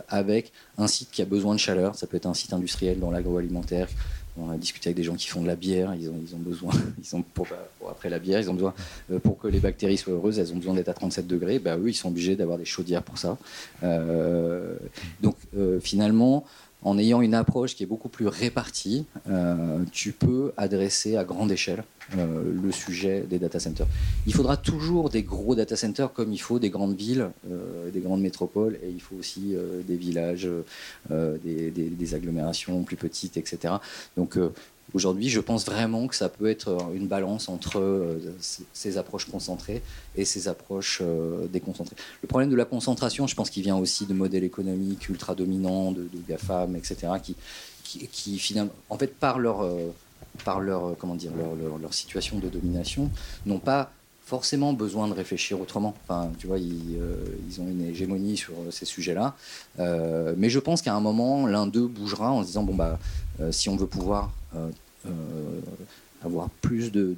[0.09, 1.95] avec un site qui a besoin de chaleur.
[1.95, 3.89] Ça peut être un site industriel dans l'agroalimentaire
[4.41, 6.39] on a discuté avec des gens qui font de la bière, ils ont, ils ont
[6.39, 7.47] besoin, ils ont pour,
[7.89, 8.75] après la bière, ils ont besoin,
[9.11, 11.77] euh, pour que les bactéries soient heureuses, elles ont besoin d'être à 37 degrés, bah,
[11.77, 13.39] eux, ils sont obligés d'avoir des chaudières pour ça.
[13.83, 14.77] Euh,
[15.21, 16.45] donc euh, finalement,
[16.83, 19.07] en ayant une approche qui est beaucoup plus répartie,
[19.93, 21.83] tu peux adresser à grande échelle
[22.17, 23.87] euh, le sujet des data centers.
[24.27, 28.01] Il faudra toujours des gros data centers comme il faut des grandes villes, euh, des
[28.01, 30.49] grandes métropoles, et il faut aussi euh, des villages,
[31.11, 33.75] des, agglomérations plus petites, etc.
[34.17, 34.39] Donc
[34.95, 38.19] Aujourd'hui, je pense vraiment que ça peut être une balance entre euh,
[38.73, 39.83] ces approches concentrées
[40.17, 41.97] et ces approches euh, déconcentrées.
[42.23, 45.93] Le problème de la concentration, je pense qu'il vient aussi de modèles économiques ultra dominants,
[45.93, 47.09] de, de GAFAM, etc.,
[47.85, 49.93] qui, finalement, en fait, par leur, euh,
[50.61, 53.11] leur, situation de domination,
[53.45, 53.93] n'ont pas
[54.25, 55.95] forcément besoin de réfléchir autrement.
[56.05, 59.35] Enfin, tu vois, ils ont une hégémonie sur ces sujets-là.
[60.37, 62.99] mais je pense qu'à un moment, l'un d'eux bougera en se disant bon bah,
[63.51, 64.71] si on veut pouvoir euh,
[65.07, 65.11] euh,
[66.25, 67.15] avoir plus de,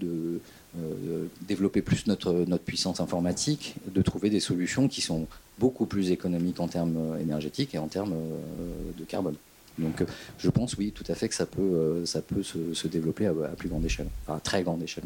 [0.79, 5.27] euh, développer plus notre, notre puissance informatique, de trouver des solutions qui sont
[5.59, 8.13] beaucoup plus économiques en termes énergétiques et en termes
[8.99, 9.37] de carbone.
[9.79, 10.05] Donc
[10.39, 13.71] je pense oui tout à fait que ça peut, ça peut se, développer à, plus
[13.71, 15.05] grande échelle, à très grande échelle.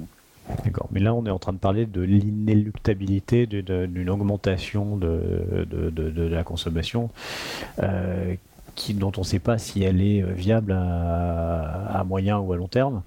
[0.65, 6.23] D'accord, mais là on est en train de parler de l'inéluctabilité d'une augmentation de, de,
[6.23, 7.11] la consommation
[8.95, 12.69] dont on ne sait pas si elle est euh, viable à, moyen ou à long
[12.69, 13.03] terme.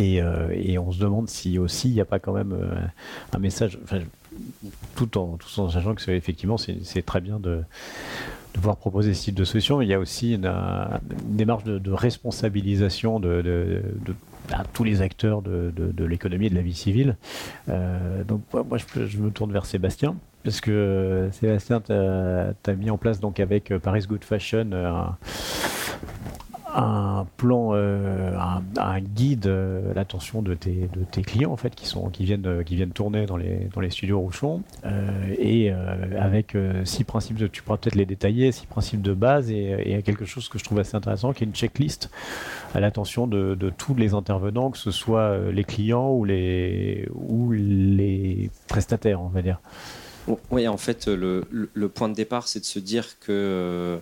[0.00, 2.74] Euh, et, on se demande si aussi il n'y a pas quand même euh,
[3.32, 3.78] un message,
[4.94, 9.24] tout, en, tout en sachant que effectivement c'est très bien de, de pouvoir proposer ce
[9.24, 10.52] type de solution, mais il y a aussi une,
[11.24, 13.82] démarche de, responsabilisation de,
[14.72, 17.16] tous les acteurs de, l'économie et de la vie civile.
[17.66, 20.14] donc moi je, me tourne vers Sébastien.
[20.42, 24.70] Parce que euh, Sébastien, tu as, mis en place donc avec euh, Paris Good Fashion
[24.72, 24.90] euh,
[26.74, 30.88] un, plan, un, guide à l'attention de tes,
[31.22, 34.62] clients en fait qui sont qui viennent qui viennent tourner dans les studios Rouchon
[35.36, 35.72] et
[36.16, 40.24] avec six principes tu pourras peut-être les détailler six principes de base et, et, quelque
[40.24, 42.08] chose que je trouve assez intéressant qui est une checklist
[42.72, 47.50] à l'attention de, de, tous les intervenants que ce soit les clients ou les ou
[47.50, 49.58] les prestataires on va dire.
[50.50, 53.98] Oui, en fait, le, point de départ, c'est de se dire que euh,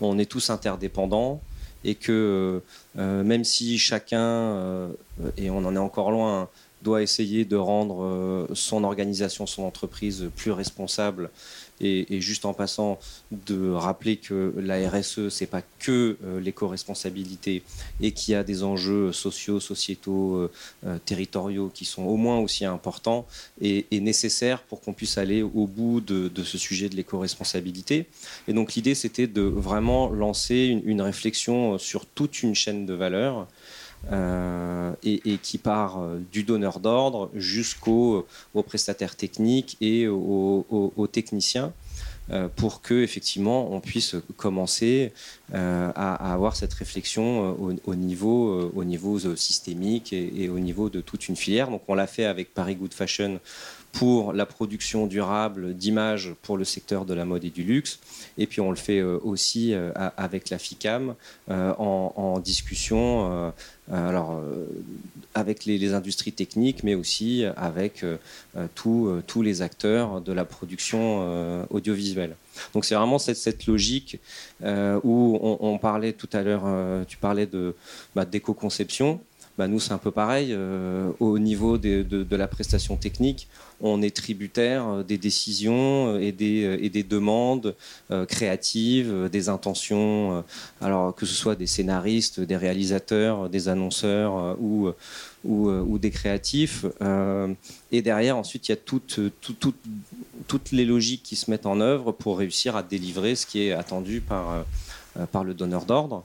[0.00, 1.40] on est tous interdépendants
[1.84, 2.62] et que
[2.98, 4.88] euh, même si chacun, euh,
[5.36, 6.48] et on en est encore loin,
[6.82, 11.28] doit essayer de rendre son organisation, son entreprise plus responsable
[11.80, 12.98] et, juste en passant,
[13.30, 17.62] de rappeler que la RSE, c'est pas que euh, l'éco-responsabilité
[18.00, 20.50] et qu'il y a des enjeux sociaux, sociétaux, euh,
[20.86, 23.26] euh, territoriaux qui sont au moins aussi importants
[23.60, 28.06] et, nécessaires pour qu'on puisse aller au bout de, ce sujet de l'éco-responsabilité.
[28.46, 33.46] Et donc l'idée, c'était de vraiment lancer une, réflexion sur toute une chaîne de valeurs.
[34.10, 36.00] Et, qui part
[36.32, 38.26] du donneur d'ordre jusqu'aux
[38.66, 41.72] prestataires techniques et aux techniciens
[42.30, 45.14] euh, pour que effectivement on puisse commencer
[45.54, 51.00] euh, à, avoir cette réflexion euh, au, niveau, au niveau systémique et, au niveau de
[51.00, 51.70] toute une filière.
[51.70, 53.40] Donc on l'a fait avec Paris Good Fashion
[53.92, 57.98] pour la production durable d'images pour le secteur de la mode et du luxe.
[58.38, 59.74] Et puis on le fait aussi
[60.16, 61.14] avec la FICAM
[61.48, 63.52] en, en, discussion
[63.92, 64.66] euh, alors, euh,
[65.34, 68.16] avec les, industries techniques, mais aussi avec euh,
[68.74, 72.36] tous les acteurs de la production audiovisuelle.
[72.74, 74.18] Donc c'est vraiment cette, logique
[74.62, 76.64] où on, parlait tout à l'heure,
[77.06, 77.74] tu parlais de
[78.14, 79.20] bah, d'éco-conception.
[79.58, 80.50] Bah, nous, c'est un peu pareil.
[80.52, 83.48] Euh, au niveau de, la prestation technique,
[83.80, 87.74] on est tributaire euh, des décisions euh, et des, demandes
[88.28, 90.44] créatives, des intentions,
[90.80, 94.92] alors que ce soit des scénaristes, des réalisateurs, des annonceurs ou,
[95.98, 96.84] des créatifs.
[97.90, 99.20] et derrière, ensuite, il y a toutes,
[100.72, 104.20] les logiques qui se mettent en œuvre pour réussir à délivrer ce qui est attendu
[104.20, 106.24] par le donneur d'ordre.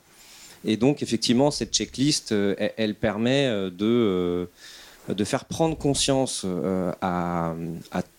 [0.65, 3.85] Et donc, effectivement, cette checklist, euh, elle, permet euh, de,
[5.09, 6.45] euh, de faire prendre conscience
[7.01, 7.53] à,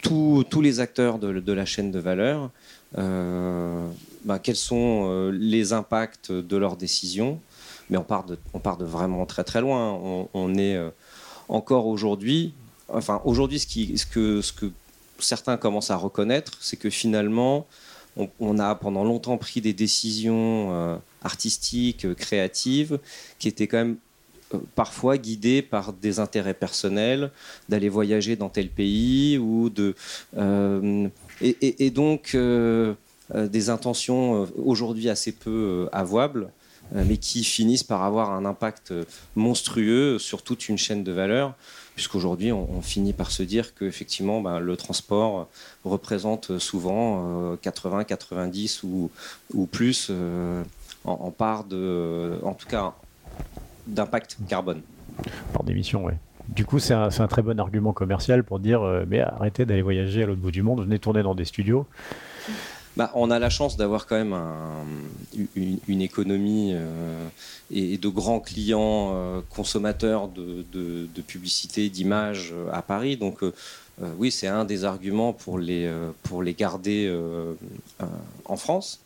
[0.03, 2.51] tous les acteurs de, la chaîne de valeur
[2.97, 7.41] bah, quels sont les impacts de leurs décisions.
[7.91, 10.27] Mais on part de, on part de vraiment très très loin.
[10.33, 10.79] On, est
[11.49, 12.55] encore aujourd'hui,
[12.89, 14.71] enfin aujourd'hui, ce, que, ce que
[15.19, 17.67] certains commencent à reconnaître, c'est que finalement,
[18.41, 22.99] on, a pendant longtemps pris des décisions artistiques, euh, créatives,
[23.39, 23.97] qui étaient quand même
[24.55, 27.31] euh, parfois guidées par des intérêts personnels,
[27.69, 29.95] d'aller voyager dans tel pays, ou de,
[31.41, 32.37] et, donc
[33.35, 36.51] des intentions aujourd'hui assez peu avouables
[36.93, 38.93] mais qui finissent par avoir un impact
[39.35, 41.55] monstrueux sur toute une chaîne de valeur
[41.95, 45.49] puisqu'aujourd'hui, on, finit par se dire qu'effectivement, ben, le transport
[45.85, 49.11] représente souvent 80, euh, 90 ou,
[49.53, 50.11] ou plus
[51.07, 52.95] euh, en, part de, en tout cas,
[53.87, 54.83] d'impact carbone.
[55.53, 56.13] Par d'émission, oui.
[56.49, 59.83] Du coup, c'est un, un, très bon argument commercial pour dire euh, mais arrêtez d'aller
[59.83, 61.87] voyager à l'autre bout du monde, venez tourner dans des studios.
[62.97, 64.37] bah, on a la chance d'avoir quand même
[65.57, 66.75] une, économie
[67.71, 73.17] et, de grands clients consommateurs de, de publicité, d'images à Paris.
[73.17, 73.41] Donc
[74.19, 75.91] oui, c'est un des arguments pour les,
[76.25, 77.11] pour les garder
[78.45, 79.04] en France.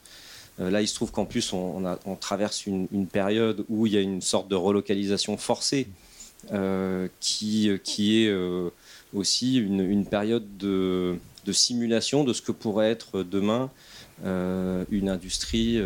[0.60, 4.00] Euh, là, il se trouve qu'en plus, on, traverse une, période où il y a
[4.00, 5.88] une sorte de relocalisation forcée
[6.52, 8.70] euh, qui, est euh,
[9.14, 11.18] aussi une, période de,
[11.50, 13.70] simulation de ce que pourrait être demain
[14.24, 15.80] une industrie,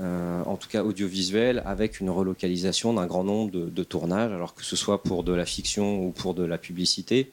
[0.00, 4.76] en tout cas audiovisuelle, avec une relocalisation d'un grand nombre de, tournages, alors que ce
[4.76, 7.30] soit pour de la fiction ou pour de la publicité.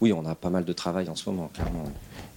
[0.00, 1.84] oui, on a pas mal de travail en ce moment, clairement.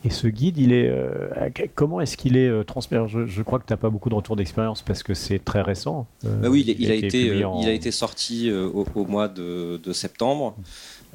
[0.06, 2.96] Et ce guide, il est, euh, comment est-ce qu'il est, euh, transmis?
[3.08, 6.06] Je, crois que tu n'as pas beaucoup de retours d'expérience parce que c'est très récent.
[6.26, 10.56] Euh, bah oui, il, a, été, il a été sorti au, mois de, septembre.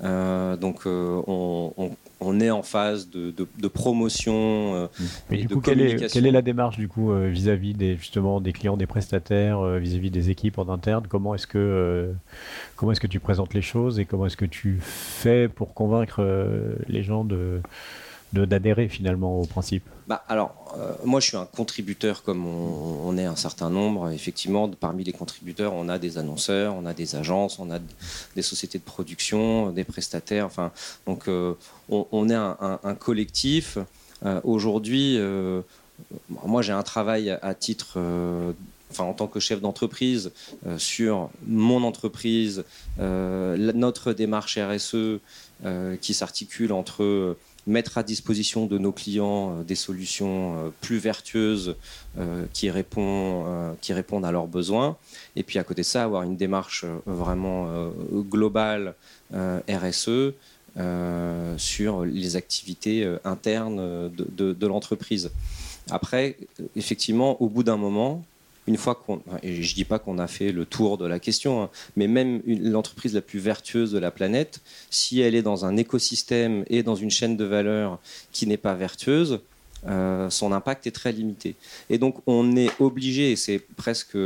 [0.02, 4.88] donc on, est en phase de, promotion
[5.30, 8.52] Mais du coup, quelle est, quelle est, la démarche du coup vis-à-vis des justement des
[8.52, 11.04] clients, des prestataires, vis-à-vis des équipes en interne?
[11.08, 12.12] Comment est-ce que
[12.74, 16.24] comment est-ce que tu présentes les choses et comment est-ce que tu fais pour convaincre
[16.88, 17.60] les gens de
[18.32, 19.84] d'adhérer finalement au principe?
[20.06, 24.10] Bah, Alors, euh, moi je suis un contributeur comme on, est un certain nombre.
[24.10, 27.78] Effectivement, parmi les contributeurs, on a des annonceurs, on a des agences, on a
[28.34, 30.46] des sociétés de production, des prestataires.
[30.46, 30.72] Enfin,
[31.06, 31.54] donc euh,
[31.88, 33.78] on, est un, collectif.
[34.24, 35.18] Euh, aujourd'hui,
[36.28, 37.98] moi j'ai un travail à, titre
[38.90, 40.32] enfin en tant que chef d'entreprise,
[40.76, 42.64] sur mon entreprise,
[42.98, 45.20] notre démarche RSE
[46.00, 47.36] qui s'articule entre
[47.70, 51.76] mettre à disposition de nos clients euh, des solutions euh, plus vertueuses
[52.18, 54.96] euh, qui, répondent, qui répondent à leurs besoins.
[55.36, 58.94] Et puis à côté de ça, avoir une démarche vraiment globale
[59.32, 60.32] RSE
[61.56, 65.30] sur les activités internes de, de l'entreprise.
[65.90, 66.36] Après,
[66.76, 68.24] effectivement, au bout d'un moment,
[68.66, 71.62] une fois qu'on, et je dis pas qu'on a fait le tour de la question,
[71.62, 75.76] hein, mais même l'entreprise la plus vertueuse de la planète, si elle est dans un
[75.76, 77.98] écosystème et dans une chaîne de valeur
[78.32, 79.40] qui n'est pas vertueuse,
[79.86, 81.56] euh, son impact est très limité.
[81.88, 84.18] Et donc on est obligé, et c'est presque,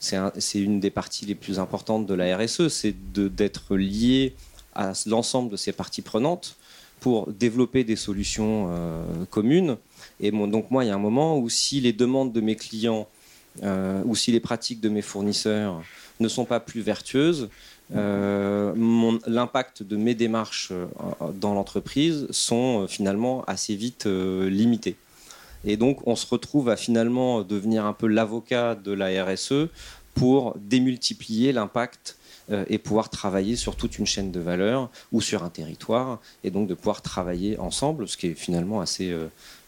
[0.00, 4.34] c'est une des parties les plus importantes de la RSE, c'est d'être lié
[4.74, 6.56] à l'ensemble de ces parties prenantes
[7.00, 9.76] pour développer des solutions euh, communes.
[10.20, 13.06] Et donc moi, il y a un moment où si les demandes de mes clients
[13.62, 15.82] ou si les pratiques de mes fournisseurs
[16.20, 17.48] ne sont pas plus vertueuses,
[17.94, 18.74] euh,
[19.26, 20.86] l'impact de mes démarches euh,
[21.32, 24.96] dans l'entreprise sont finalement assez vite limités.
[25.64, 29.68] Et donc on se retrouve à finalement devenir un peu l'avocat de la RSE
[30.14, 32.16] pour démultiplier l'impact
[32.68, 36.66] et pouvoir travailler sur toute une chaîne de valeur ou sur un territoire, et donc
[36.66, 39.14] de pouvoir travailler ensemble, ce qui est finalement assez,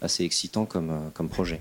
[0.00, 1.60] assez excitant comme projet.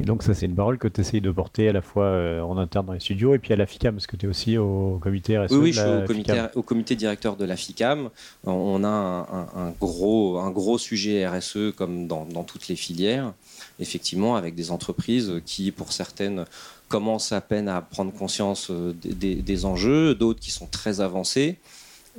[0.00, 2.40] Et donc ça c'est une parole que tu essayes de porter à la fois euh,
[2.40, 4.56] en interne dans les studios et puis à la FICAM, parce que tu es aussi
[4.56, 5.52] au comité RSE.
[5.52, 8.08] Oui, oui je suis au comité, au comité, directeur de la FICAM.
[8.44, 13.32] On a un, gros, un gros sujet RSE comme dans, toutes les filières,
[13.80, 16.46] effectivement, avec des entreprises qui, pour certaines,
[16.88, 21.58] commencent à peine à prendre conscience euh, des, enjeux, d'autres qui sont très avancées.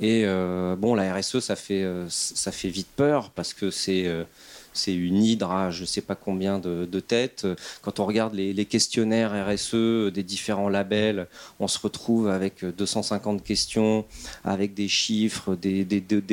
[0.00, 4.08] Et euh, bon, la RSE, ça fait, ça fait vite peur parce que c'est
[4.74, 7.46] c'est une hydre à je ne sais pas combien de, têtes.
[7.82, 11.26] Quand on regarde les, questionnaires RSE des différents labels,
[11.60, 14.04] on se retrouve avec 250 questions,
[14.44, 15.84] avec des chiffres, des,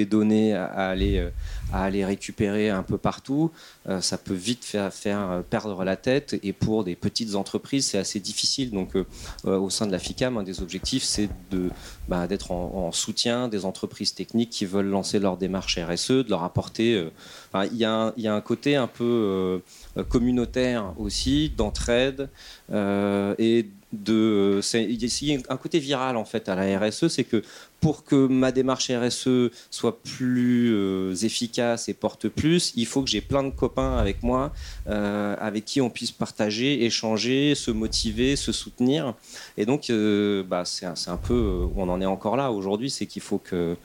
[0.05, 1.29] données à, aller,
[1.71, 3.51] à aller récupérer un peu partout.
[3.87, 7.97] Euh, ça peut vite faire, faire, perdre la tête et pour des petites entreprises, c'est
[7.97, 8.71] assez difficile.
[8.71, 9.05] Donc, euh,
[9.45, 11.69] euh, au sein de la FICAM, un des objectifs, c'est de,
[12.07, 16.43] bah, d'être en, soutien des entreprises techniques qui veulent lancer leur démarche RSE, de leur
[16.43, 17.09] apporter.
[17.55, 19.61] il y, a un côté un peu
[20.09, 22.29] communautaire aussi, d'entraide
[22.69, 24.61] et de.
[24.73, 27.43] Il y a un côté viral en fait à la RSE, c'est que
[27.81, 33.09] pour que ma démarche RSE soit plus euh, efficace et porte plus, il faut que
[33.09, 34.53] j'ai plein de copains avec moi,
[34.87, 39.15] euh, avec qui on puisse partager, échanger, se motiver, se soutenir.
[39.57, 43.23] Et donc, euh, bah, c'est un, peu, on en est encore là aujourd'hui, c'est qu'il
[43.23, 43.75] faut que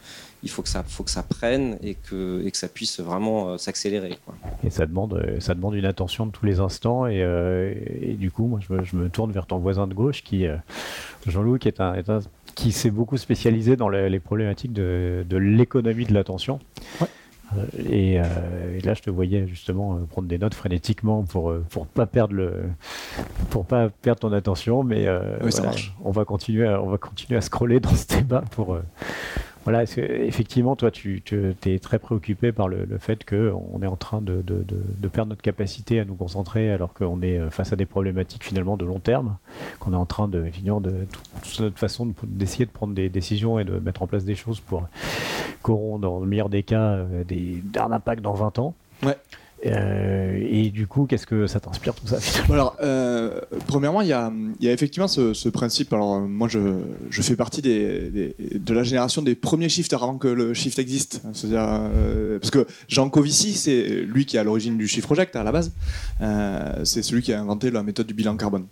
[0.46, 3.58] il faut que ça, faut que ça prenne et que, et que ça puisse vraiment
[3.58, 4.18] s'accélérer.
[4.64, 7.06] Et ça demande, ça demande une attention de tous les instants.
[7.06, 7.18] Et,
[8.00, 10.46] et du coup, moi, je me, je me, tourne vers ton voisin de gauche, qui,
[11.26, 12.20] Jean-Louis, qui est un, est un
[12.56, 16.58] qui s'est beaucoup spécialisé dans les, problématiques de, l'économie de l'attention.
[17.54, 21.86] Euh, et, là, je te voyais justement euh, prendre des notes frénétiquement pour euh, pour
[21.86, 22.64] pas perdre le
[23.50, 25.06] pour pas perdre ton attention, mais
[26.04, 28.78] on va continuer à, on va continuer à scroller dans ce débat pour
[29.66, 31.24] Voilà, effectivement, toi, tu,
[31.66, 34.40] es très préoccupé par le, fait qu'on est en train de,
[35.12, 38.76] perdre notre capacité à nous concentrer alors qu'on est euh, face à des problématiques finalement
[38.76, 39.38] de long terme,
[39.80, 41.06] qu'on est en train de, de,
[41.42, 44.60] toute notre façon d'essayer de, prendre des décisions et de mettre en place des choses
[44.60, 44.86] pour
[45.62, 48.74] qu'auront, dans le meilleur des cas, euh, des, un impact dans 20 ans.
[49.02, 49.16] Ouais.
[49.64, 52.18] Euh, et du coup, qu'est-ce que ça t'inspire tout ça
[52.52, 54.30] Alors, euh, premièrement, il y a,
[54.60, 55.92] y a, effectivement ce, principe.
[55.92, 60.78] Alors, moi, je, fais partie de la génération des premiers shifters avant que le shift
[60.78, 61.22] existe.
[61.44, 65.42] Euh, parce que Jean Covici, c'est lui qui est à l'origine du Shift Project à
[65.42, 65.72] la base.
[66.84, 68.66] c'est celui qui a inventé la méthode du bilan carbone.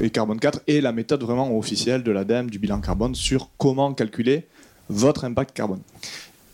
[0.00, 3.92] et Carbone 4 est la méthode vraiment officielle de l'ADEME du bilan carbone sur comment
[3.94, 4.46] calculer
[4.88, 5.80] votre impact carbone.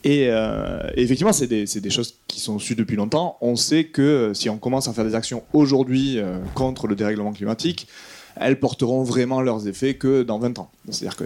[0.07, 3.39] Et, euh, effectivement, c'est des, choses qui sont sues depuis longtemps.
[3.41, 6.95] On sait que euh, si on commence à faire des actions aujourd'hui euh, contre le
[6.95, 7.89] dérèglement climatique,
[8.37, 10.71] elles porteront vraiment leurs effets que dans 20 ans.
[10.89, 11.25] C'est-à-dire que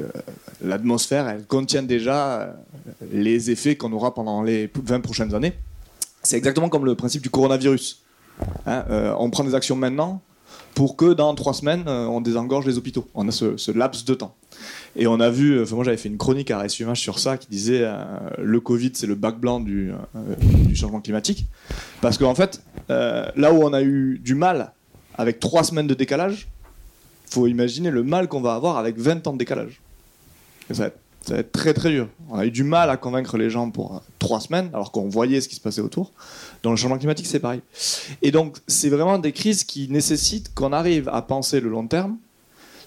[0.64, 2.56] l'atmosphère, elle contient déjà
[3.12, 5.52] les effets qu'on aura pendant les 20 prochaines années.
[6.22, 8.02] C'est exactement comme le principe du coronavirus.
[8.64, 8.84] Hein,
[9.18, 10.22] on prend des actions maintenant
[10.74, 13.08] pour que dans trois semaines, on désengorge les hôpitaux.
[13.14, 14.36] On a ce laps de temps.
[14.96, 17.46] Et on a vu, enfin moi j'avais fait une chronique à RSUMH sur ça qui
[17.48, 18.04] disait euh,
[18.38, 21.46] le Covid c'est le bac blanc du, euh, changement climatique.
[22.00, 24.72] Parce qu'en fait, euh, là où on a eu du mal
[25.16, 26.48] avec trois semaines de décalage,
[27.30, 29.80] faut imaginer le mal qu'on va avoir avec 20 ans de décalage.
[30.72, 30.90] ça,
[31.28, 32.08] va être, très très dur.
[32.28, 35.40] On a eu du mal à convaincre les gens pour trois semaines, alors qu'on voyait
[35.40, 36.12] ce qui se passait autour.
[36.64, 37.60] Dans le changement climatique, c'est pareil.
[38.22, 42.16] Et donc, c'est vraiment des crises qui nécessitent qu'on arrive à penser le long terme,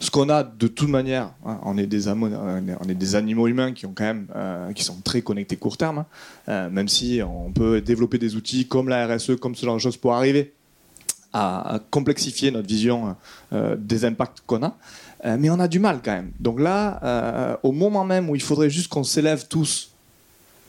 [0.04, 4.28] ce qu'on a de toute manière, hein, on, est des animaux humains qui, quand même,
[4.36, 6.06] euh, sont très connectés court terme, hein.
[6.50, 9.80] euh, même si on peut développer des outils comme la RSE, comme ce genre de
[9.80, 10.54] choses pour arriver
[11.32, 13.16] à, complexifier notre vision
[13.54, 14.76] euh, des impacts qu'on a.
[15.38, 16.32] mais on a du mal quand même.
[16.38, 19.92] Donc là, au moment même où il faudrait juste qu'on s'élève tous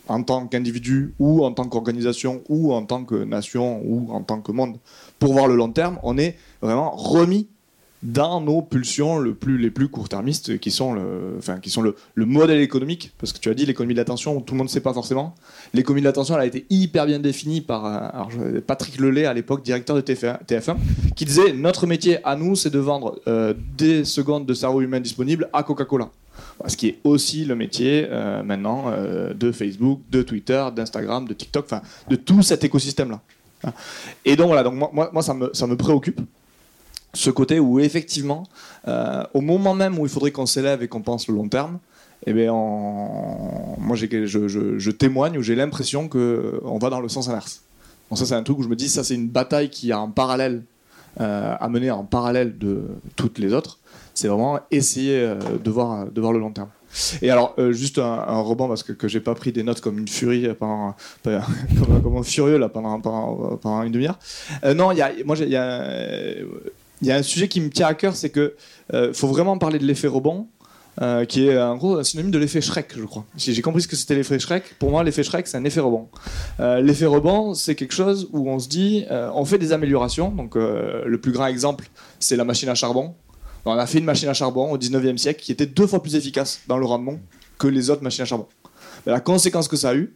[0.07, 4.41] en tant qu'individu ou en tant qu'organisation ou en tant que nation ou en tant
[4.41, 4.76] que monde
[5.18, 7.49] pour voir le long terme, on est vraiment remis
[8.05, 11.96] dans nos pulsions le plus, les plus court-termistes, qui sont, le, enfin, qui sont le,
[12.16, 14.80] modèle économique, parce que tu as dit l'économie de l'attention, tout le monde ne sait
[14.80, 15.34] pas forcément.
[15.72, 19.62] L'économie de l'attention, elle a été hyper bien définie par euh, Patrick Lelay, à l'époque,
[19.62, 20.76] directeur de TF1,
[21.16, 25.00] qui disait Notre métier à nous, c'est de vendre euh, des secondes de cerveau humain
[25.00, 26.11] disponibles à Coca-Cola.
[26.66, 28.92] Ce qui est aussi le métier euh, maintenant
[29.34, 33.20] de Facebook, de Twitter, d'Instagram, de TikTok, enfin de tout cet écosystème-là.
[34.24, 36.20] Et donc voilà, donc moi, moi, ça, me, ça me préoccupe
[37.14, 38.44] ce côté où effectivement,
[38.88, 41.78] euh, au moment même où il faudrait qu'on s'élève et qu'on pense le long terme,
[42.26, 47.62] eh bien, moi je, témoigne où j'ai l'impression qu'on va dans le sens inverse.
[48.10, 50.00] Donc ça c'est un truc où je me dis ça c'est une bataille qui a
[50.00, 50.62] en parallèle
[51.20, 52.82] euh, à mener en parallèle de
[53.16, 53.78] toutes les autres.
[54.14, 56.68] C'est vraiment essayer euh, de voir de voir le long terme.
[57.22, 60.06] Et alors, juste un, rebond, parce que, que j'ai pas pris des notes comme une
[60.06, 60.94] furie, pendant,
[61.24, 64.16] comme, un furieux là, pendant, pendant, une demi-heure.
[64.76, 66.36] non, y a, moi, il y a,
[67.03, 68.55] il y a un sujet qui me tient à cœur, c'est que
[68.92, 70.49] euh, faut vraiment parler de l'effet rebond.
[71.03, 73.24] Euh, qui est en gros un synonyme de l'effet Shrek, je crois.
[73.36, 75.80] Si j'ai compris ce que c'était l'effet Shrek, pour moi l'effet Shrek c'est un effet
[75.80, 76.09] rebond.
[76.61, 80.30] Euh, l'effet rebond c'est quelque chose où on se dit, on fait des améliorations.
[80.30, 81.88] Donc le plus grand exemple
[82.20, 83.16] c'est la machine à charbon.
[83.64, 86.14] On a fait une machine à charbon au 19e siècle qui était deux fois plus
[86.14, 87.18] efficace dans le rendement
[87.59, 88.47] que les autres machines à charbon.
[89.05, 90.14] la conséquence que ça a eu,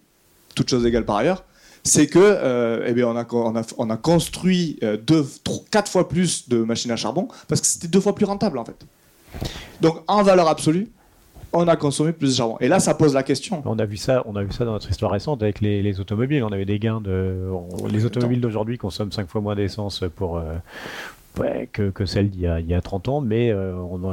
[0.54, 1.42] toute chose égale par ailleurs,
[1.84, 5.26] c'est que euh, eh bien, on, a, on, a, construit euh, deux,
[5.70, 8.64] quatre fois plus de machines à charbon parce que c'était deux fois plus rentable en
[8.64, 8.86] fait.
[9.80, 10.88] Donc en valeur absolue,
[11.52, 12.56] on a consommé plus de charbon.
[12.60, 13.62] Et là, ça pose la question.
[13.64, 16.42] On a vu ça, on a vu ça dans notre histoire récente avec les, automobiles.
[16.44, 17.48] On avait des gains de.
[17.90, 20.38] les automobiles d'aujourd'hui consomment cinq fois moins d'essence pour.
[20.38, 20.54] Euh,
[21.72, 23.54] que, que, celles d'il y, y, a 30 ans, mais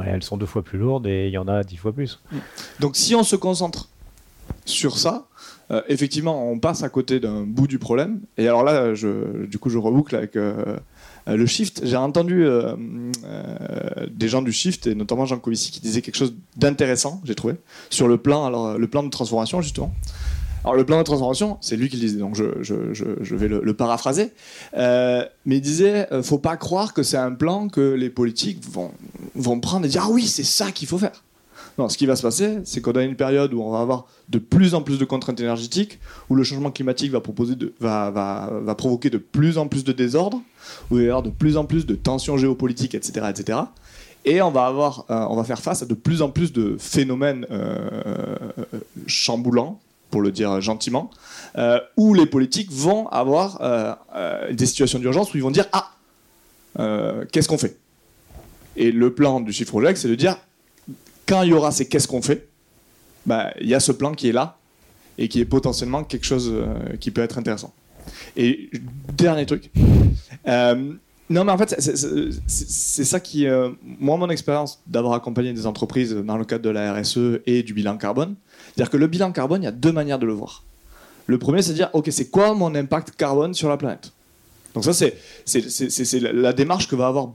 [0.06, 2.20] elles sont deux fois plus lourdes et il y en a dix fois plus.
[2.78, 3.88] Donc si on se concentre
[4.64, 5.26] sur ça,
[5.70, 8.20] euh, effectivement, on passe à côté d'un bout du problème.
[8.36, 10.76] Et alors là, je, du coup, je reboucle avec euh,
[11.26, 11.80] le shift.
[11.84, 12.76] J'ai entendu euh,
[14.10, 17.54] des gens du shift, et notamment Jean Covici, qui disaient quelque chose d'intéressant, j'ai trouvé,
[17.90, 19.92] sur le plan, alors, le plan de transformation, justement.
[20.64, 24.32] Alors le plan de transformation, c'est lui qui le disait, donc je, vais le, paraphraser.
[24.74, 28.90] mais il disait, faut pas croire que c'est un plan que les politiques vont,
[29.36, 31.22] vont prendre et dire ah oui, c'est ça qu'il faut faire.
[31.78, 34.06] Non, ce qui va se passer, c'est qu'on a une période où on va avoir
[34.30, 35.98] de plus en plus de contraintes énergétiques,
[36.30, 39.84] où le changement climatique va, proposer de, va, va, va provoquer de plus en plus
[39.84, 40.40] de désordre,
[40.90, 43.26] où il va y avoir de plus en plus de tensions géopolitiques, etc.
[43.28, 43.58] etc.
[44.26, 46.76] Et on va, avoir, euh, on va faire face à de plus en plus de
[46.80, 48.48] phénomènes euh,
[49.06, 51.10] chamboulants, pour le dire gentiment,
[51.58, 53.60] euh, où les politiques vont avoir
[54.50, 55.92] des situations d'urgence où ils vont dire Ah,
[57.32, 57.76] qu'est-ce qu'on fait?
[58.76, 60.36] Et le plan du chiffre c'est de dire
[61.26, 62.48] quand il y aura ces qu'est-ce qu'on fait,
[63.26, 64.56] bah, il y a ce plan qui est là
[65.18, 67.72] et qui est potentiellement quelque chose euh, qui peut être intéressant.
[68.36, 68.70] Et
[69.16, 69.70] dernier truc.
[70.46, 70.92] Euh,
[71.28, 71.74] non, mais en fait,
[72.46, 73.46] c'est ça qui.
[73.46, 77.64] Euh, moi, mon expérience d'avoir accompagné des entreprises dans le cadre de la RSE et
[77.64, 78.36] du bilan carbone,
[78.74, 80.62] c'est-à-dire que le bilan carbone, il y a deux manières de le voir.
[81.26, 84.12] Le premier, c'est de dire OK, c'est quoi mon impact carbone sur la planète?
[84.74, 87.32] Donc, ça, c'est la démarche que va avoir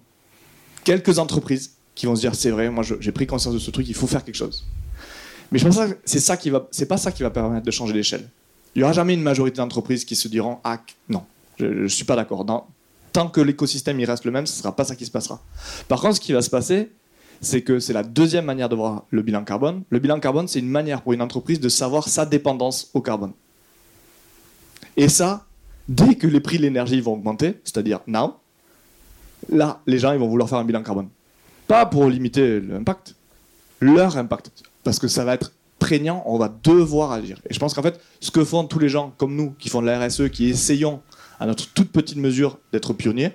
[0.85, 1.71] quelques entreprises
[2.01, 4.07] qui vont se dire c'est vrai, moi j'ai pris conscience de ce truc, il faut
[4.07, 4.65] faire quelque chose.
[5.51, 7.69] Mais je pense que c'est ça qui va, c'est pas ça qui va permettre de
[7.69, 8.27] changer l'échelle.
[8.73, 11.23] Il n'y aura jamais une majorité d'entreprises qui se diront ah non,
[11.59, 12.43] je, ne suis pas d'accord.
[13.13, 15.43] Tant que l'écosystème il reste le même, ce sera pas ça qui se passera.
[15.87, 16.91] Par contre, ce qui va se passer,
[17.39, 19.83] c'est que c'est la deuxième manière de voir le bilan carbone.
[19.91, 23.33] Le bilan carbone, c'est une manière pour une entreprise de savoir sa dépendance au carbone.
[24.97, 25.45] Et ça,
[25.87, 28.37] dès que les prix de l'énergie vont augmenter, c'est-à-dire now,
[29.49, 31.09] là, les gens ils vont vouloir faire un bilan carbone.
[31.71, 33.15] Pas pour limiter l'impact,
[33.79, 34.51] leur impact.
[34.83, 37.39] Parce que ça va être prégnant, on va devoir agir.
[37.49, 39.81] Et je pense qu'en fait, ce que font tous les gens comme nous, qui font
[39.81, 41.01] de la RSE, qui essayons
[41.39, 43.31] à notre toute petite mesure d'être pionniers,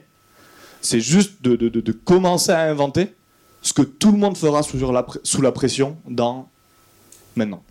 [0.82, 3.14] c'est juste de, commencer à inventer
[3.62, 6.51] ce que tout le monde fera sous la, sous la pression dans
[7.37, 7.62] maintenant.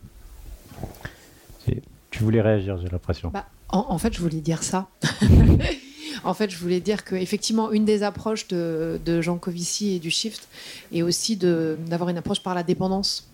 [2.09, 3.29] Tu voulais réagir, j'ai l'impression.
[3.29, 4.87] Bah, en, fait, je voulais dire ça.
[6.23, 10.47] En fait, je voulais dire qu'effectivement, une des approches de, Jean Covici et du Shift
[10.93, 13.27] est aussi d'avoir une approche par la dépendance.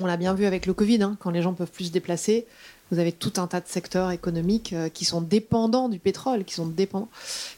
[0.00, 2.46] On l'a bien vu avec le Covid, hein, quand les gens peuvent plus se déplacer,
[2.92, 6.52] vous avez tout un tas de secteurs économiques euh, qui sont dépendants du pétrole, qui
[6.52, 7.08] sont dépendants,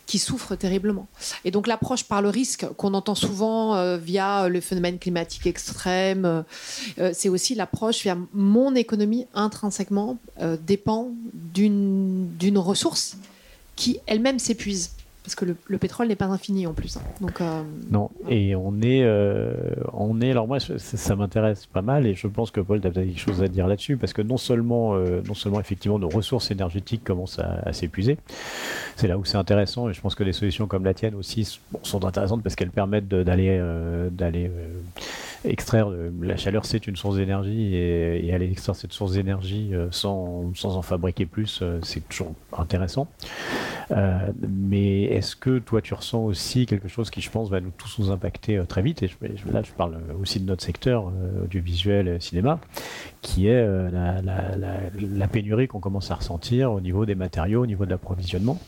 [0.06, 1.08] qui souffrent terriblement.
[1.44, 6.44] Et donc l'approche par le risque qu'on entend souvent euh, via le phénomène climatique extrême,
[6.98, 10.18] euh, c'est aussi l'approche via mon économie intrinsèquement
[10.60, 13.16] dépend d'une ressource
[13.76, 14.90] qui elle-même s'épuise.
[15.24, 16.98] Parce que le, pétrole n'est pas infini en plus.
[16.98, 17.00] Hein.
[17.22, 19.54] Donc, euh, non, et on est, euh,
[19.94, 20.30] on est.
[20.30, 23.18] Alors moi, ça, m'intéresse pas mal, et je pense que Paul, tu as peut-être quelque
[23.18, 27.04] chose à dire là-dessus, parce que non seulement, euh, non seulement effectivement nos ressources énergétiques
[27.04, 28.18] commencent à, s'épuiser,
[28.96, 31.58] c'est là où c'est intéressant, et je pense que des solutions comme la tienne aussi
[31.82, 33.62] sont intéressantes parce qu'elles permettent d'aller,
[34.10, 34.50] d'aller
[35.44, 35.88] extraire
[36.20, 40.82] la chaleur, c'est une source d'énergie, et, aller extraire cette source d'énergie sans, sans en
[40.82, 43.08] fabriquer plus, c'est toujours intéressant.
[43.90, 47.98] mais est-ce que toi tu ressens aussi quelque chose qui je pense va nous tous
[47.98, 49.02] nous impacter euh, très vite?
[49.02, 49.10] Et
[49.52, 52.60] là je parle aussi de notre secteur euh, audiovisuel cinéma
[53.22, 57.84] qui est euh, la, pénurie qu'on commence à ressentir au niveau des matériaux, au niveau
[57.84, 58.60] de l'approvisionnement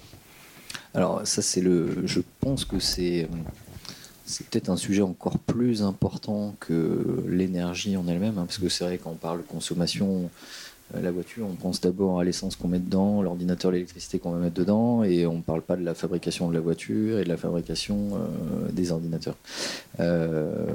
[0.94, 3.28] Alors ça c'est le je pense que c'est
[4.26, 8.84] c'est peut-être un sujet encore plus important que l'énergie en elle-même, hein, parce que c'est
[8.84, 10.28] vrai quand on parle consommation,
[10.94, 14.54] la voiture, on pense d'abord à l'essence qu'on met dedans, l'ordinateur, l'électricité qu'on va mettre
[14.54, 17.36] dedans, et on ne parle pas de la fabrication de la voiture et de la
[17.36, 19.34] fabrication euh, des ordinateurs.
[19.98, 20.66] Euh,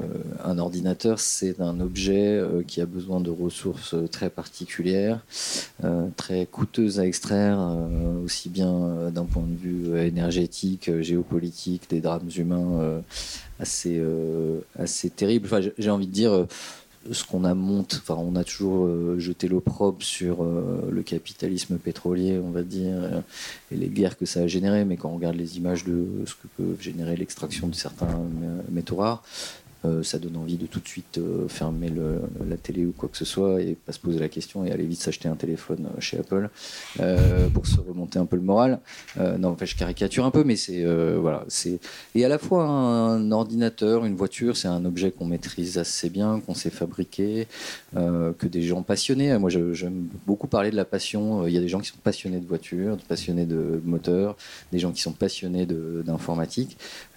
[0.44, 5.20] un ordinateur, c'est un objet qui a besoin de ressources très particulières,
[6.16, 7.58] très coûteuses à extraire,
[8.24, 13.02] aussi bien d'un point de vue énergétique, géopolitique, des drames humains
[13.60, 14.02] assez,
[14.78, 15.46] assez terribles.
[15.46, 16.46] Enfin, j'ai envie de dire
[17.10, 21.78] ce qu'on a monté, enfin, on a toujours euh, jeté l'opprobre sur euh, le capitalisme
[21.78, 23.20] pétrolier, on va dire, euh,
[23.72, 24.84] et les guerres que ça a généré.
[24.84, 28.20] Mais quand on regarde les images de ce que peut générer l'extraction de certains
[28.70, 29.22] métaux rares,
[29.84, 31.90] euh, ça donne envie de tout de suite euh, fermer
[32.48, 34.84] la télé ou quoi que ce soit et pas se poser la question et aller
[34.84, 36.50] vite s'acheter un téléphone euh, chez Apple
[37.52, 38.78] pour se remonter un peu le moral.
[39.16, 40.84] non, en fait, je caricature un peu, mais c'est
[41.16, 41.78] voilà, c'est
[42.14, 46.40] et à la fois un ordinateur, une voiture, c'est un objet qu'on maîtrise assez bien,
[46.40, 47.46] qu'on sait fabriquer,
[47.94, 49.36] que des gens passionnés.
[49.38, 51.46] Moi, j'aime beaucoup parler de la passion.
[51.46, 54.36] Il y a des gens qui sont passionnés de voitures, passionnés de moteurs,
[54.70, 56.76] des gens qui sont passionnés d'informatique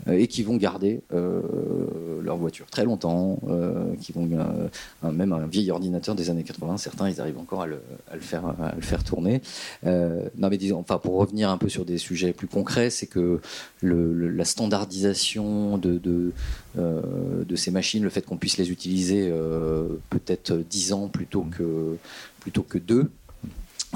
[0.09, 5.71] et qui vont garder leur voiture très longtemps, euh, qui vont euh, même un vieil
[5.71, 7.79] ordinateur des années 80, certains ils arrivent encore à le,
[8.19, 9.41] faire, à le faire tourner.
[9.85, 13.07] Euh, non mais disons, enfin pour revenir un peu sur des sujets plus concrets, c'est
[13.07, 13.39] que
[13.81, 16.31] la standardisation de,
[17.55, 19.31] ces machines, le fait qu'on puisse les utiliser
[20.09, 21.97] peut-être 10 ans plutôt que
[22.39, 23.09] plutôt que deux,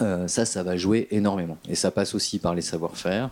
[0.02, 1.58] euh, ça, ça va jouer énormément.
[1.68, 3.30] Et ça passe aussi par les savoir-faire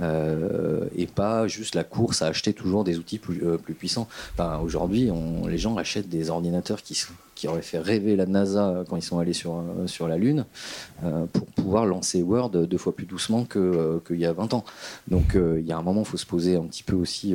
[0.00, 4.08] euh, et pas juste la course à acheter toujours des outils plus, euh, puissants.
[4.62, 5.10] Aujourd'hui,
[5.46, 6.94] les gens achètent des ordinateurs qui,
[7.36, 10.44] qui auraient fait rêver la NASA quand ils sont allés sur, sur la Lune
[11.32, 14.64] pour pouvoir lancer Word deux fois plus doucement qu'il y a 20 ans.
[15.06, 17.34] Donc il y a un moment, il faut se poser un petit peu aussi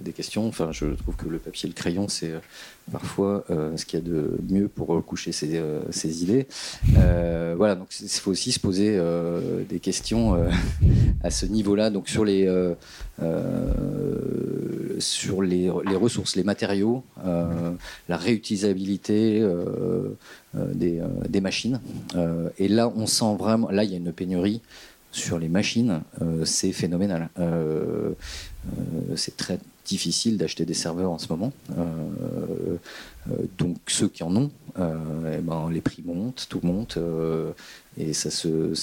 [0.00, 0.48] des questions.
[0.48, 2.32] Enfin, je trouve que le papier et le crayon, c'est
[2.90, 6.46] parfois euh, ce qu'il y a de mieux pour coucher ses, euh, idées.
[6.96, 8.98] Euh, voilà, donc il faut aussi se poser
[9.68, 10.36] des questions
[11.22, 11.90] à ce niveau-là.
[11.90, 12.48] Donc sur les
[14.98, 17.04] sur les, ressources, les matériaux,
[18.08, 19.41] la réutilisabilité
[20.54, 21.80] des, machines.
[22.58, 24.60] et là, on sent vraiment, là, il y a une pénurie
[25.10, 26.00] sur les machines,
[26.44, 27.28] c'est phénoménal.
[29.16, 31.52] c'est très difficile d'acheter des serveurs en ce moment.
[33.58, 36.98] donc ceux qui en ont, eh ben, les prix montent, tout monte
[37.98, 38.74] et ça se,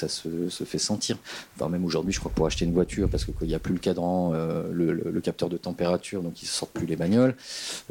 [0.65, 1.17] fait sentir.
[1.55, 3.79] Enfin, même aujourd'hui, je crois pour acheter une voiture, parce qu'il n'y a plus le
[3.79, 7.35] cadran, euh, le, capteur de température, donc ils ne sortent plus les bagnoles.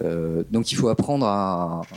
[0.02, 1.82] Euh, donc il faut apprendre à.
[1.92, 1.96] Euh,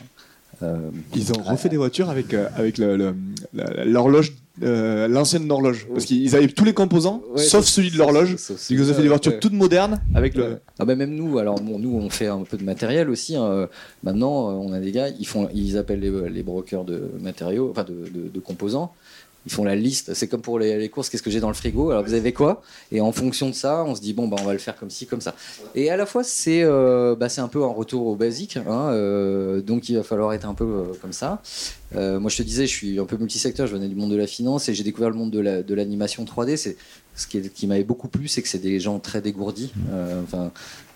[1.16, 4.34] ils ont refait des voitures avec, avec l'horloge
[4.64, 5.88] euh, l'ancienne horloge.
[5.92, 8.36] Parce qu'ils avaient tous les composants, sauf celui de l'horloge.
[8.70, 10.60] Ils ont fait des voitures toutes modernes avec le.
[10.78, 13.36] Ah bah même nous, alors bon, nous on fait un peu de matériel aussi.
[13.36, 13.70] Hein.
[14.04, 17.86] Maintenant, on a des gars, ils font, ils appellent les, les brokers de matériaux, enfin
[17.86, 18.94] de, de composants
[19.46, 20.14] ils font la liste.
[20.14, 21.92] C'est comme pour les, courses, qu'est-ce que j'ai dans le frigo?
[21.92, 22.62] Alors vous avez quoi?
[22.92, 24.90] Et en fonction de ça, on se dit bon bah on va le faire comme
[24.90, 25.36] ci, comme ça.
[25.74, 29.62] Et à la fois c'est euh, bah, un peu un retour au basique, hein, euh,
[29.62, 31.42] donc il va falloir être un peu euh, comme ça.
[31.94, 34.28] moi je te disais, je suis un peu multisecteur, je venais du monde de la
[34.28, 36.56] finance et j'ai découvert le monde de l'animation 3D.
[36.58, 36.78] C'est
[37.14, 39.74] ce qui, qui m'avait beaucoup plu, c'est que c'est des gens très dégourdis.
[40.24, 40.52] enfin,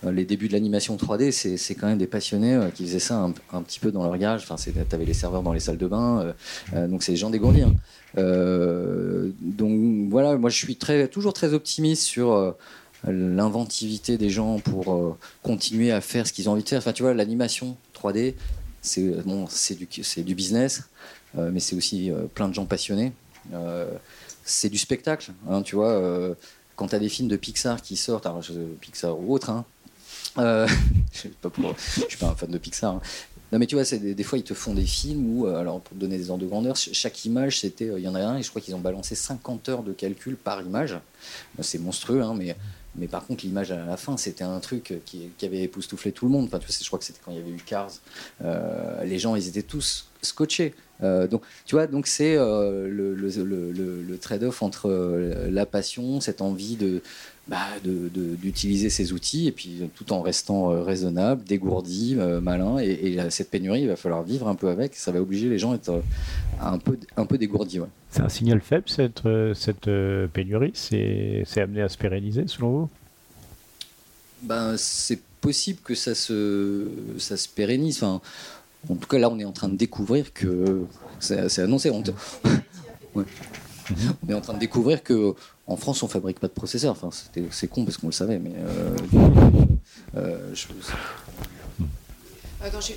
[0.08, 3.80] les débuts de l'animation 3D, c'est quand même des passionnés qui faisaient ça un, petit
[3.80, 4.46] peu dans leur garage.
[4.48, 4.56] Enfin,
[4.88, 6.32] t'avais les serveurs dans les salles de bain,
[6.72, 7.62] donc c'est des gens dégourdis.
[7.62, 7.74] Hein.
[8.18, 10.78] Euh, donc voilà, moi je suis
[11.10, 12.52] toujours très optimiste sur euh,
[13.06, 16.78] l'inventivité des gens pour euh, continuer à faire ce qu'ils ont envie de faire.
[16.78, 18.34] Enfin, tu vois, l'animation 3D,
[18.82, 20.84] c'est du, business,
[21.34, 23.12] mais c'est aussi plein de gens passionnés.
[24.44, 26.00] c'est du spectacle, hein, tu vois.
[26.76, 28.44] quand tu as des films de Pixar qui sortent, alors,
[28.80, 29.64] Pixar ou autre, hein,
[30.36, 33.00] je ne suis pas un fan de Pixar, hein,
[33.52, 35.96] non, mais tu vois, des, fois, ils te font des films où, euh, alors pour
[35.96, 38.38] te donner des ordres de grandeur, chaque image, c'était, euh, il y en a un,
[38.38, 40.98] et je crois qu'ils ont balancé 50 heures de calcul par image.
[41.60, 42.56] C'est monstrueux, hein, mais,
[42.96, 46.32] mais par contre, l'image à la fin, c'était un truc qui, avait époustouflé tout le
[46.32, 46.46] monde.
[46.46, 47.92] Enfin, tu vois, je crois que c'était quand il y avait eu Cars.
[48.44, 50.74] Euh, les gens, ils étaient tous scotchés.
[51.00, 54.90] donc, tu vois, donc c'est le trade-off entre
[55.48, 57.00] la passion, cette envie de,
[57.48, 62.78] bah, d'utiliser ces outils et puis tout en restant euh, raisonnable, dégourdi, euh, malin.
[62.78, 64.96] Et, cette pénurie, il va falloir vivre un peu avec.
[64.96, 66.00] Ça va obliger les gens à être euh,
[66.60, 67.78] un peu, un peu dégourdis.
[68.10, 69.22] C'est un signal faible cette,
[69.54, 69.88] cette
[70.32, 72.90] pénurie C'est amené à se pérenniser selon vous?
[74.42, 76.88] Ben, C'est possible que ça se,
[77.18, 78.02] ça se pérennise.
[78.02, 78.20] Enfin,
[78.88, 80.84] en tout cas, là, on est en train de découvrir que.
[81.20, 81.90] C'est annoncé.
[81.90, 82.02] On,
[83.14, 83.24] ouais.
[84.26, 85.34] on est en train de découvrir que
[85.66, 86.92] en France, on fabrique pas de processeurs.
[86.92, 87.10] Enfin,
[87.50, 88.52] c'est con parce qu'on le savait, mais.
[88.56, 88.96] Euh,
[90.16, 90.54] euh,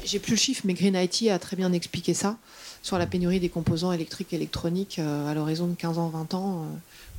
[0.06, 2.38] J'ai plus le chiffre, mais Green IT a très bien expliqué ça
[2.82, 6.34] sur la pénurie des composants électriques et électroniques euh, à l'horizon de 15 ans, 20
[6.34, 6.66] ans.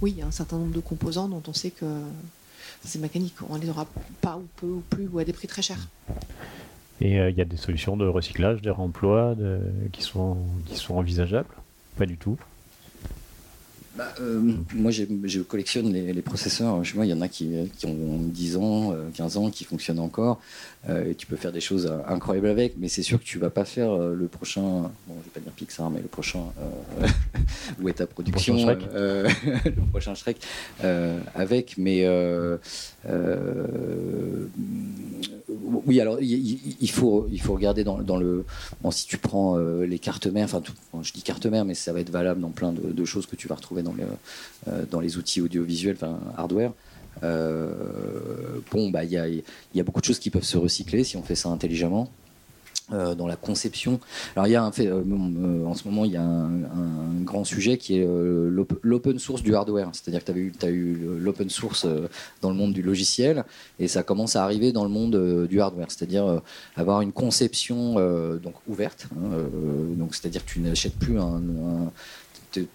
[0.01, 1.87] oui, il y a un certain nombre de composants dont on sait que
[2.85, 3.35] c'est mécanique.
[3.49, 3.87] On les aura
[4.21, 5.89] pas ou peu ou plus ou à des prix très chers.
[7.01, 9.35] Et il y a des solutions de recyclage, de réemploi
[9.93, 10.37] qui, sont,
[10.67, 11.55] qui sont envisageables?
[11.97, 12.39] Pas du tout.
[14.01, 14.41] Bah, euh,
[14.73, 16.83] moi, je collectionne les, processeurs.
[16.83, 17.53] Chez moi, il y en a qui,
[17.85, 20.41] ont 10 ans, 15 euh, ans, qui fonctionnent encore.
[20.89, 23.51] Euh, et tu peux faire des choses incroyables avec, mais c'est sûr que tu vas
[23.51, 26.45] pas faire le prochain, bon, je vais pas dire Pixar, mais le prochain,
[27.83, 30.39] où est ta production, le prochain Shrek,
[31.35, 31.75] avec.
[31.77, 32.07] Mais
[35.87, 38.45] oui, alors il, faut, il faut regarder dans, le.
[38.91, 40.63] Si tu prends euh, les cartes mères, enfin,
[41.03, 43.49] je dis cartes mères, mais ça va être valable dans plein de, choses que tu
[43.49, 43.95] vas retrouver dans,
[44.69, 46.73] euh, dans les outils audiovisuels, enfin, hardware.
[47.23, 47.71] Euh,
[48.71, 51.17] bon, bah, il y a, y a beaucoup de choses qui peuvent se recycler si
[51.17, 52.11] on fait ça intelligemment.
[52.93, 54.01] Euh, dans la conception.
[54.35, 57.23] Alors il y a un fait, euh, euh, en ce moment il y a un,
[57.23, 59.91] grand sujet qui est l'open source du hardware.
[59.93, 61.87] C'est-à-dire que tu as eu, l'open source
[62.41, 63.45] dans le monde du logiciel
[63.79, 65.87] et ça commence à arriver dans le monde du hardware.
[65.91, 66.43] C'est-à-dire
[66.75, 67.95] avoir une conception
[68.43, 69.07] donc ouverte.
[69.15, 69.37] Hein,
[69.97, 71.41] donc c'est-à-dire que tu n'achètes plus un
[72.53, 72.67] tu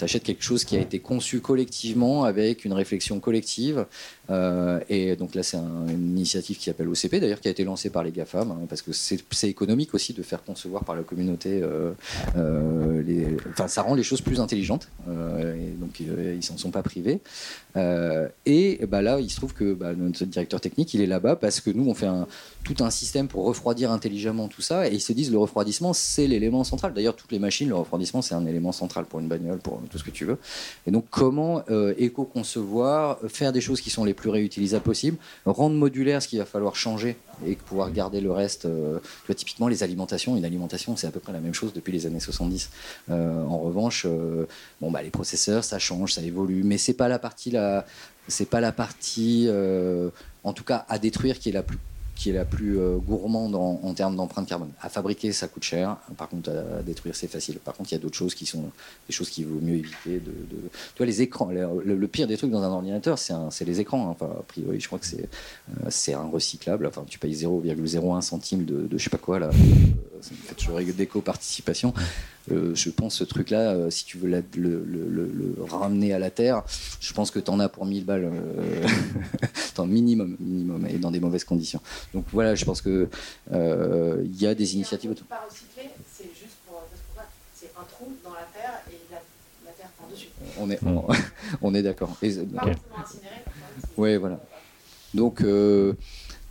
[0.00, 3.86] achètes quelque chose qui a été conçu collectivement avec une réflexion collective.
[4.30, 7.90] Euh, et donc là, c'est une initiative qui s'appelle OCP, d'ailleurs, qui a été lancée
[7.90, 11.60] par les GAFAM, hein, parce que c'est économique aussi de faire concevoir par la communauté.
[11.62, 11.92] Euh,
[12.36, 17.20] euh, ça rend les choses plus intelligentes, donc ils s'en sont pas privés.
[18.46, 21.60] et bah, là, il se trouve que bah, notre directeur technique, il est là-bas parce
[21.60, 22.08] que nous, on fait
[22.64, 26.26] tout un système pour refroidir intelligemment tout ça, et ils se disent le refroidissement, c'est
[26.26, 26.94] l'élément central.
[26.94, 29.98] D'ailleurs, toutes les machines, le refroidissement, c'est un élément central pour une bagnole, pour tout
[29.98, 30.38] ce que tu veux.
[30.86, 31.64] Et donc, comment
[31.98, 36.44] éco-concevoir, faire des choses qui sont les plus réutilisables possibles, rendre modulaire ce qu'il va
[36.44, 38.66] falloir changer et pouvoir garder le reste.
[38.66, 38.98] Euh,
[39.34, 42.20] typiquement, les alimentations, une alimentation, c'est à peu près la même chose depuis les années
[42.20, 42.70] 70.
[43.10, 44.06] Euh, en revanche,
[44.80, 47.86] bon, bah, les processeurs, ça change, ça évolue, mais c'est pas la partie, la,
[48.28, 49.48] c'est pas la partie,
[50.44, 51.78] en tout cas, à détruire qui est la plus
[52.14, 54.70] qui est la plus euh, gourmande en, termes d'empreinte carbone.
[54.80, 55.96] À fabriquer, ça coûte cher.
[56.16, 57.58] Par contre, à détruire, c'est facile.
[57.58, 58.64] Par contre, il y a d'autres choses qui sont
[59.08, 60.20] des choses qu'il vaut mieux éviter.
[60.20, 61.50] De, Tu vois, les écrans.
[61.50, 64.08] Le, pire des trucs dans un ordinateur, c'est les écrans.
[64.08, 64.10] Hein.
[64.10, 66.86] Enfin, a priori, je crois que c'est euh, un recyclable.
[66.86, 69.48] Enfin, tu payes 0,01 centime de, de je sais pas quoi là.
[69.48, 71.94] Euh, ça me fait toujours d'éco-participation.
[72.50, 76.64] Euh, je pense ce truc-là, euh, si tu veux le, ramener à la terre,
[77.00, 78.88] je pense que tu en as pour 1000 balles, euh,
[79.86, 81.80] minimum, minimum, et dans des mauvaises conditions.
[82.14, 83.08] Donc voilà, je pense que
[83.52, 85.14] il y a des initiatives.
[85.28, 86.82] Pas recycler, c'est juste pour,
[87.54, 90.28] c'est un trou dans la terre et la, terre par-dessus.
[90.58, 90.80] On est,
[91.62, 92.16] on, est d'accord.
[93.96, 94.40] Oui, voilà.
[95.14, 95.44] Donc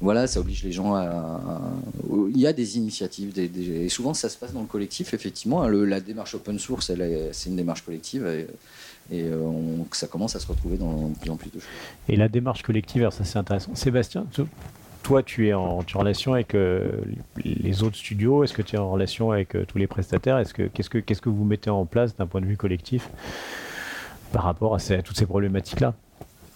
[0.01, 1.61] voilà, ça oblige les gens à.
[2.33, 5.67] Il y a des initiatives, et souvent ça se passe dans le collectif, effectivement.
[5.67, 6.91] la démarche open source,
[7.31, 8.47] c'est une démarche collective, et,
[9.23, 9.51] euh,
[9.91, 11.69] ça commence à se retrouver dans de plus en plus de choses.
[12.07, 13.75] Et la démarche collective, ça c'est intéressant.
[13.75, 14.25] Sébastien,
[15.03, 16.89] toi tu es en, relation avec euh,
[17.43, 20.37] les autres studios, est-ce que tu es en relation avec euh, tous les prestataires?
[20.37, 23.09] Est-ce que qu'est-ce que vous mettez en place d'un point de vue collectif
[24.31, 25.93] par rapport à toutes ces problématiques-là?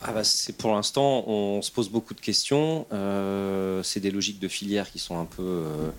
[0.08, 0.22] Ah bah,
[0.60, 2.86] pour l'instant, on se pose beaucoup de questions.
[2.93, 5.89] Euh, c'est des logiques de filière qui sont un peu, euh,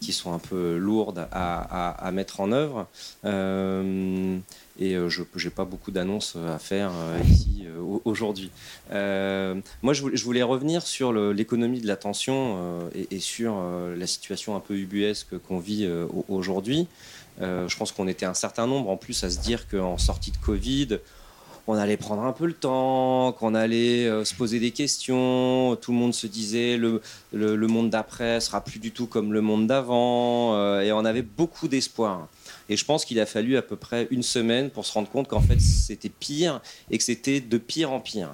[0.00, 2.86] qui sont un peu lourdes à, mettre en œuvre.
[3.24, 4.36] Euh,
[4.78, 6.92] et je n'ai pas beaucoup d'annonces à faire
[7.26, 7.64] ici
[8.04, 8.50] aujourd'hui.
[8.90, 13.56] moi, je voulais, revenir sur l'économie de l'attention et, et, sur
[13.96, 15.88] la situation un peu ubuesque qu'on vit
[16.28, 16.86] aujourd'hui.
[17.40, 20.38] je pense qu'on était un certain nombre en plus à se dire qu'en sortie de
[20.38, 20.98] Covid,
[21.66, 25.76] on allait prendre un peu le temps, qu'on allait euh, se poser des questions.
[25.80, 27.00] Tout le monde se disait le,
[27.32, 30.54] le, monde d'après sera plus du tout comme le monde d'avant.
[30.54, 32.28] Euh, et on avait beaucoup d'espoir.
[32.68, 35.28] Et je pense qu'il a fallu à peu près une semaine pour se rendre compte
[35.28, 36.60] qu'en fait c'était pire
[36.90, 38.30] et que c'était de pire en pire.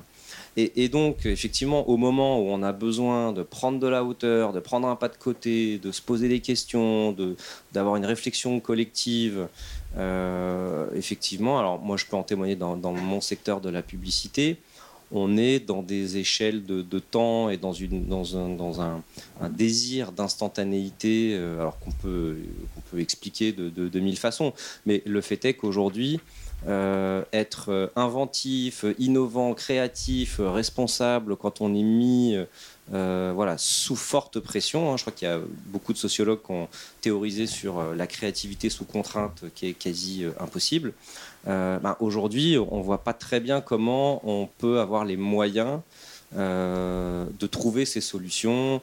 [0.56, 4.60] Et, donc, effectivement, au moment où on a besoin de prendre de la hauteur, de
[4.60, 7.16] prendre un pas de côté, de se poser des questions,
[7.72, 9.46] d'avoir une réflexion collective,
[10.94, 14.58] effectivement, alors moi je peux en témoigner dans, mon secteur de la publicité,
[15.12, 19.02] on est dans des échelles de, temps et dans, une, dans, un, dans un,
[19.50, 22.36] désir d'instantanéité, euh, alors qu'on peut,
[22.90, 24.52] peut expliquer de, de, mille façons.
[24.86, 26.20] Mais le fait est qu'aujourd'hui,
[26.68, 32.36] euh, être inventif, innovant, créatif, responsable quand on est mis
[32.92, 34.92] euh, voilà, sous forte pression.
[34.92, 34.96] Hein.
[34.96, 36.68] Je crois qu'il y a beaucoup de sociologues qui ont
[37.00, 40.92] théorisé sur euh, la créativité sous contrainte qui est quasi euh, impossible.
[41.46, 45.80] Ben, aujourd'hui, on ne voit pas très bien comment on peut avoir les moyens
[46.32, 48.80] de trouver ces solutions.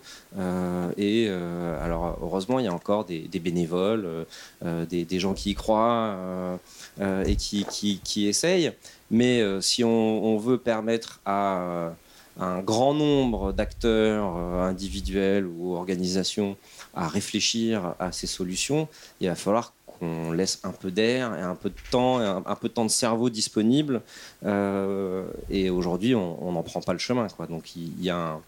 [0.98, 4.26] et alors, heureusement, il y a encore des, bénévoles,
[4.62, 6.60] des, gens qui y croient
[7.00, 7.66] et qui,
[8.04, 8.74] qui, essayent.
[9.12, 11.94] Mais si on, veut permettre à
[12.40, 16.58] un grand nombre d'acteurs euh, individuels ou organisations
[16.94, 18.88] à réfléchir à ces solutions,
[19.22, 22.56] il va falloir qu'on laisse un peu d'air et un peu de temps, et un,
[22.56, 24.02] peu de temps de cerveau disponible.
[24.46, 27.28] Euh, et aujourd'hui, on n'en prend pas le chemin.
[27.36, 27.48] Quoi.
[27.48, 28.40] Donc il y, a un,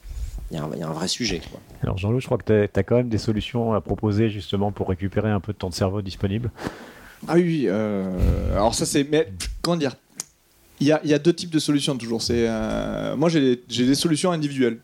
[0.51, 1.41] il, y a un, vrai sujet.
[1.83, 4.89] Alors Jean-Loup, je crois que tu as, quand même des solutions à proposer justement pour
[4.89, 6.51] récupérer un peu de temps de cerveau disponible.
[7.27, 9.03] Ah oui, euh, alors ça c'est...
[9.03, 9.31] Mais
[9.61, 9.95] comment dire
[10.81, 12.21] il y, a, deux types de solutions toujours.
[12.21, 14.79] C'est, euh, moi, j'ai des, solutions individuelles.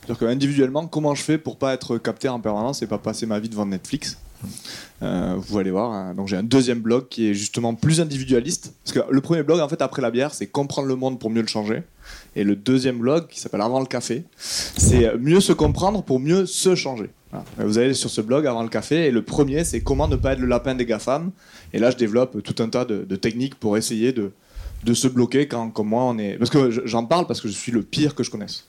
[0.00, 3.24] C'est-à-dire que individuellement, comment je fais pour pas être capté en permanence et pas passer
[3.24, 4.18] ma vie devant Netflix?
[5.02, 5.92] Euh, Vous allez voir.
[5.92, 6.14] Hein.
[6.14, 8.74] Donc j'ai un deuxième blog qui est justement plus individualiste.
[8.84, 11.30] Parce que le premier blog, en fait, après la bière, c'est comprendre le monde pour
[11.30, 11.82] mieux le changer.
[12.36, 16.46] Et le deuxième blog, qui s'appelle Avant le café, c'est mieux se comprendre pour mieux
[16.46, 17.10] se changer.
[17.58, 20.32] Vous allez sur ce blog avant le café et le premier c'est comment ne pas
[20.32, 21.30] être le lapin des GAFAM.
[21.74, 24.32] Et là je développe tout un tas de techniques pour essayer de,
[24.84, 26.38] de se bloquer quand, comme moi, on est.
[26.38, 28.64] Parce que j'en parle parce que je suis le pire que je connaisse.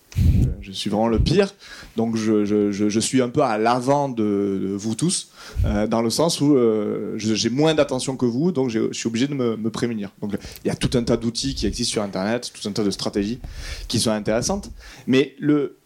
[0.61, 1.53] Je suis vraiment le pire.
[1.95, 5.29] Donc je, suis un peu à l'avant de, vous tous,
[5.65, 9.27] euh, dans le sens où euh, j'ai moins d'attention que vous, donc je suis obligé
[9.27, 10.11] de me, prémunir.
[10.21, 12.83] Donc il y a tout un tas d'outils qui existent sur Internet, tout un tas
[12.83, 13.39] de stratégies
[13.87, 14.71] qui sont intéressantes,
[15.05, 15.77] mais le,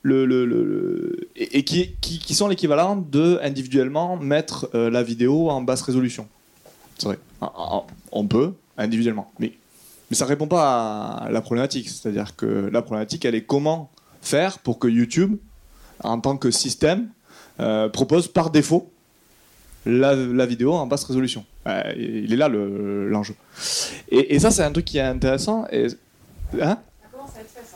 [1.35, 6.27] et, qui, qui, sont l'équivalent de individuellement mettre euh, la vidéo en basse résolution.
[6.97, 7.19] C'est vrai.
[8.11, 9.53] On peut individuellement, mais
[10.13, 11.89] mais ça répond pas à la problématique.
[11.89, 13.89] C'est-à-dire que la problématique, elle est comment
[14.21, 15.37] faire pour que YouTube,
[16.03, 17.09] en tant que système,
[17.59, 18.91] euh, propose par défaut
[19.87, 21.45] la, vidéo en basse résolution.
[21.65, 23.33] Euh, il est là l'enjeu.
[24.11, 25.65] et, ça, c'est un truc qui est intéressant.
[25.71, 25.87] Et,
[26.61, 26.77] hein?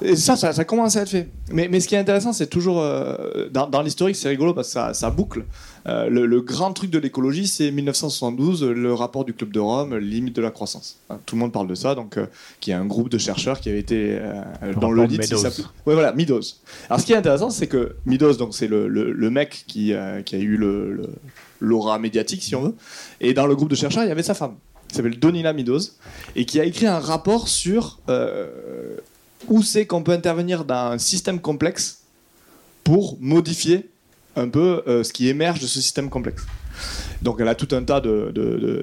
[0.02, 1.30] Et ça, ça, ça, commence à être fait.
[1.52, 2.82] Mais, mais ce qui est intéressant, c'est toujours.
[2.82, 5.44] Euh, dans, dans l'historique, c'est rigolo parce que ça, ça boucle.
[5.88, 9.98] Euh, le, le grand truc de l'écologie, c'est 1972, le rapport du Club de Rome,
[9.98, 10.98] limite de la croissance.
[11.10, 12.26] Hein, tout le monde parle de ça, donc, euh,
[12.60, 15.18] qui est un groupe de chercheurs qui avait été euh, dans le lit.
[15.86, 16.42] Oui, voilà, Meadows.
[16.90, 19.94] Alors, ce qui est intéressant, c'est que Meadows, donc, c'est le, le, le mec qui,
[20.26, 20.60] qui a eu
[21.62, 22.76] l'aura médiatique, si on veut.
[23.22, 24.56] Et dans le groupe de chercheurs, il y avait sa femme,
[24.90, 25.80] qui s'appelle Donila Meadows,
[26.36, 28.00] et qui a écrit un rapport sur
[29.48, 32.04] où c'est qu'on peut intervenir dans un système complexe
[32.84, 33.90] pour modifier
[34.36, 36.44] un peu euh, ce qui émerge de ce système complexe.
[37.22, 38.32] Donc elle a tout un tas de,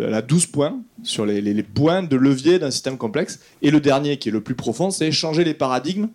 [0.07, 3.41] elle a 12 points sur les, points de levier d'un système complexe.
[3.63, 6.09] Et le dernier, qui est le plus profond, c'est changer les paradigmes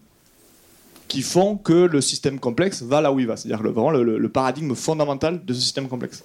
[1.08, 3.36] qui font que le système complexe va là où il va.
[3.36, 6.24] C'est-à-dire vraiment le paradigme fondamental de ce système complexe.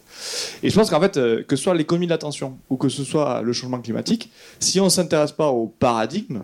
[0.62, 3.02] Et je pense qu'en fait, euh, que ce soit l'économie de l'attention ou que ce
[3.04, 6.40] soit le changement climatique, si on ne s'intéresse pas au paradigme,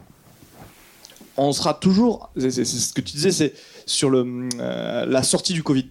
[1.41, 2.31] on sera toujours.
[2.37, 3.55] C'est ce que tu disais, c'est
[3.87, 5.89] sur euh, la sortie du Covid.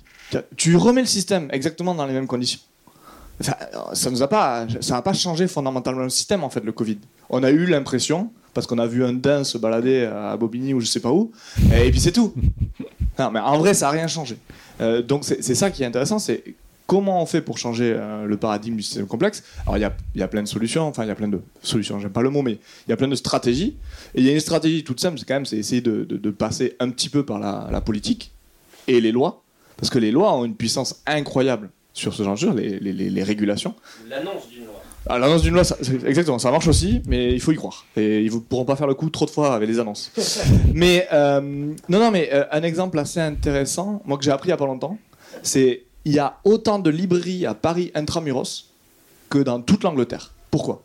[0.55, 2.59] Tu remets le système exactement dans les mêmes conditions.
[3.93, 6.99] Ça nous a pas, ça n'a pas changé fondamentalement le système en fait le Covid.
[7.29, 10.81] On a eu l'impression parce qu'on a vu un dain se balader à Bobigny ou
[10.81, 11.31] je sais pas où,
[11.73, 12.33] et puis c'est tout.
[13.17, 14.37] Non, mais en vrai, ça n'a rien changé.
[14.81, 16.43] Euh, donc c'est ça qui est intéressant, c'est
[16.89, 19.43] comment on fait pour changer euh, le paradigme du système complexe.
[19.65, 21.39] Alors il y a, y a plein de solutions, enfin il y a plein de
[21.61, 23.77] solutions, j'aime pas le mot, mais il y a plein de stratégies.
[24.15, 26.17] Et il y a une stratégie toute simple, c'est quand même c'est essayer de, de-
[26.17, 28.31] de passer un petit peu par la, la politique
[28.87, 29.43] et les lois,
[29.77, 32.93] parce que les lois ont une puissance incroyable sur ce genre de choses, les, les-
[32.93, 33.75] les- les régulations.
[34.09, 34.81] L'annonce d'une loi.
[35.07, 35.77] Ah, L'annonce d'une loi, ça-
[36.07, 37.85] exactement, ça marche aussi, mais il faut y croire.
[37.97, 40.11] Et ils ne pourront pas faire le coup trop de fois avec les annonces.
[40.73, 41.39] mais euh,
[41.87, 44.57] non, non, mais euh, un exemple assez intéressant, moi que j'ai appris il y a
[44.57, 44.97] pas longtemps,
[45.43, 48.69] c'est il y a autant de librairies à Paris intramuros
[49.29, 50.31] que dans toute l'Angleterre.
[50.51, 50.83] Pourquoi?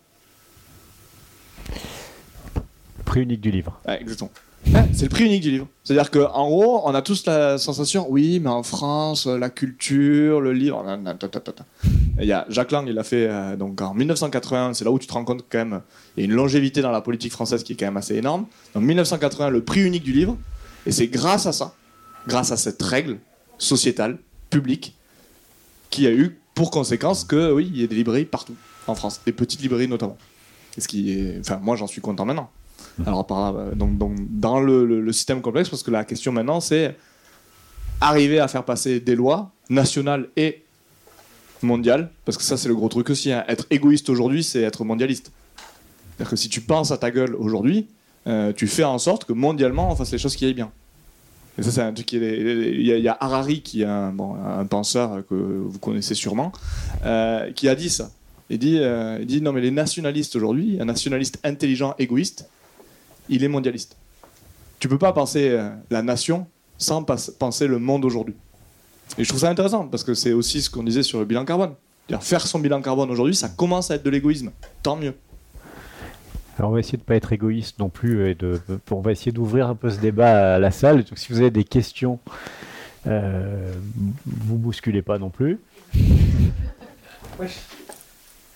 [3.05, 3.81] Prix unique du livre.
[3.87, 4.31] Ouais, exactement.
[4.73, 5.67] Ouais, c'est le prix unique du livre.
[5.83, 10.53] C'est-à-dire qu'en gros, on a tous la sensation, oui, mais en France, la culture, le
[10.53, 10.83] livre.
[10.85, 11.65] nan, nan, ta, ta, ta, ta.
[12.19, 14.73] Et Il y a Jacques Lang, il l'a fait euh, donc en 1981.
[14.75, 15.83] C'est là où tu te rends compte quand même,
[16.17, 18.47] il y a une longévité dans la politique française qui est quand même assez énorme.
[18.75, 20.37] En 1981, le prix unique du livre.
[20.87, 21.75] Et c'est grâce à ça,
[22.27, 23.19] grâce à cette règle
[23.59, 24.19] sociétale,
[24.51, 24.97] publique,
[25.95, 28.55] qui a eu pour conséquence que, oui, il y ait des librairies partout
[28.87, 30.17] en France, des petites librairies notamment.
[30.77, 32.51] Et ce qui est, enfin, moi, j'en suis content maintenant.
[33.07, 36.33] Alors, par, euh, donc, donc, dans le, le- le système complexe, parce que la question
[36.33, 36.97] maintenant, c'est
[38.01, 40.65] arriver à faire passer des lois nationales et
[41.63, 43.33] mondiales, parce que ça, c'est le gros truc aussi.
[43.33, 43.45] hein.
[43.49, 45.31] Être égoïste aujourd'hui, c'est être mondialiste.
[46.17, 47.87] C'est-à-dire que si tu penses à ta gueule aujourd'hui,
[48.27, 50.71] euh, tu fais en sorte que mondialement, on fasse les choses qui aillent bien.
[51.59, 54.15] Il y, a- Harari, qui est un,
[54.69, 56.53] penseur que vous connaissez sûrement,
[57.05, 58.11] euh, qui a dit ça.
[58.51, 62.49] Il dit, euh, il dit non, mais les nationalistes aujourd'hui, un nationaliste intelligent, égoïste,
[63.29, 63.97] il est mondialiste.
[64.81, 66.47] Tu peux pas penser euh, la nation
[66.77, 68.35] sans penser le monde aujourd'hui.
[69.17, 71.45] Et je trouve ça intéressant parce que c'est aussi ce qu'on disait sur le bilan
[71.45, 71.75] carbone.
[72.07, 74.51] C'est-à-dire, Faire son bilan carbone aujourd'hui, ça commence à être de l'égoïsme.
[74.83, 75.15] Tant mieux.
[76.59, 79.33] Alors on va essayer de pas être égoïste non plus et de, on va essayer
[79.33, 81.03] d'ouvrir un peu ce débat à la salle.
[81.03, 82.21] Donc si vous avez des questions,
[83.07, 83.73] euh,
[84.25, 85.59] vous bousculez pas non plus.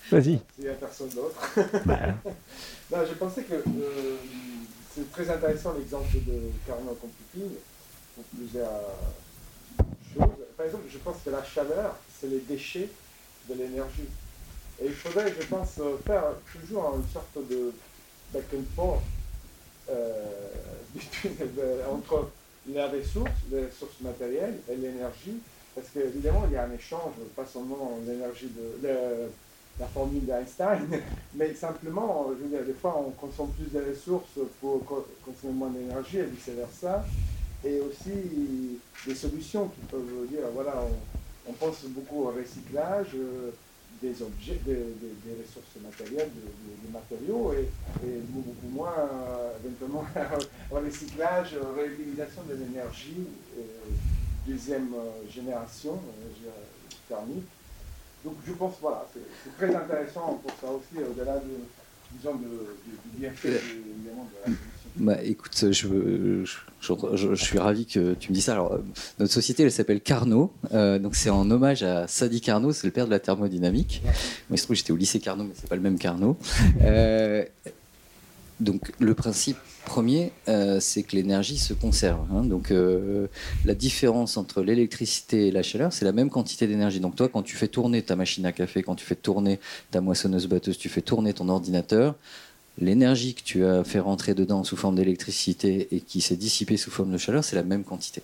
[0.09, 0.39] Vas-y.
[0.57, 1.35] N'y a personne d'autre.
[1.85, 1.99] Bah,
[2.91, 4.15] Non, je pensais que euh,
[4.95, 7.51] c'est très intéressant l'exemple de Carnot Computing
[8.15, 8.81] pour plusieurs
[10.13, 10.29] choses.
[10.55, 12.89] Par exemple, je pense que la chaleur, c'est les déchets
[13.49, 14.07] de l'énergie.
[14.81, 16.23] Et il faudrait, je pense, faire
[16.53, 17.73] toujours une sorte de
[18.33, 19.01] back and forth
[19.89, 20.25] euh,
[20.93, 21.35] between-
[21.91, 22.29] entre
[22.67, 25.37] les ressources, les ressources matérielles et l'énergie.
[25.75, 28.49] Parce qu'évidemment, il y a un échange, pas seulement l'énergie
[28.83, 28.87] de
[29.79, 30.87] la formule d'Einstein,
[31.35, 35.53] mais simplement, je veux dire, des fois, on consomme plus de ressources pour co- consommer
[35.53, 37.05] moins d'énergie et vice-versa.
[37.63, 43.51] Et aussi des solutions qui peuvent dire, voilà, on, on pense beaucoup au recyclage euh,
[44.01, 47.67] des objets, des, des- des ressources matérielles, des, matériaux, et,
[48.07, 50.05] et beaucoup moins, euh, éventuellement,
[50.71, 53.25] au recyclage, euh, réutilisation de l'énergie,
[53.57, 53.61] euh,
[54.47, 54.93] deuxième
[55.29, 55.99] génération
[57.07, 57.45] thermique.
[58.23, 61.55] Donc je pense, voilà, c'est très intéressant pour ça aussi, au-delà de,
[62.13, 63.59] disons, de, de- du bienfait,
[63.95, 64.78] évidemment, de la solution.
[64.99, 66.43] Bah, écoute, je, je,
[66.81, 68.51] je- je- je suis ravi que tu me dis ça.
[68.53, 68.79] Alors, euh,
[69.19, 70.51] notre société, elle s'appelle Carnot.
[70.73, 74.01] Euh, donc, c'est en hommage à Sadi Carnot, c'est le père de la thermodynamique.
[74.03, 74.11] Moi,
[74.51, 76.37] il se trouve que j'étais au lycée Carnot, mais c'est pas le même Carnot.
[76.81, 77.45] Euh,
[78.59, 82.19] donc, le principe premier, euh, c'est que l'énergie se conserve.
[82.35, 82.43] hein.
[82.43, 82.73] Donc,
[83.65, 86.99] la différence entre l'électricité et la chaleur, c'est la même quantité d'énergie.
[86.99, 90.01] Donc, toi, quand tu fais tourner ta machine à café, quand tu fais tourner ta
[90.01, 92.15] moissonneuse-batteuse, tu fais tourner ton ordinateur,
[92.79, 96.91] l'énergie que tu as fait rentrer dedans sous forme d'électricité et qui s'est dissipée sous
[96.91, 98.21] forme de chaleur, c'est la même quantité.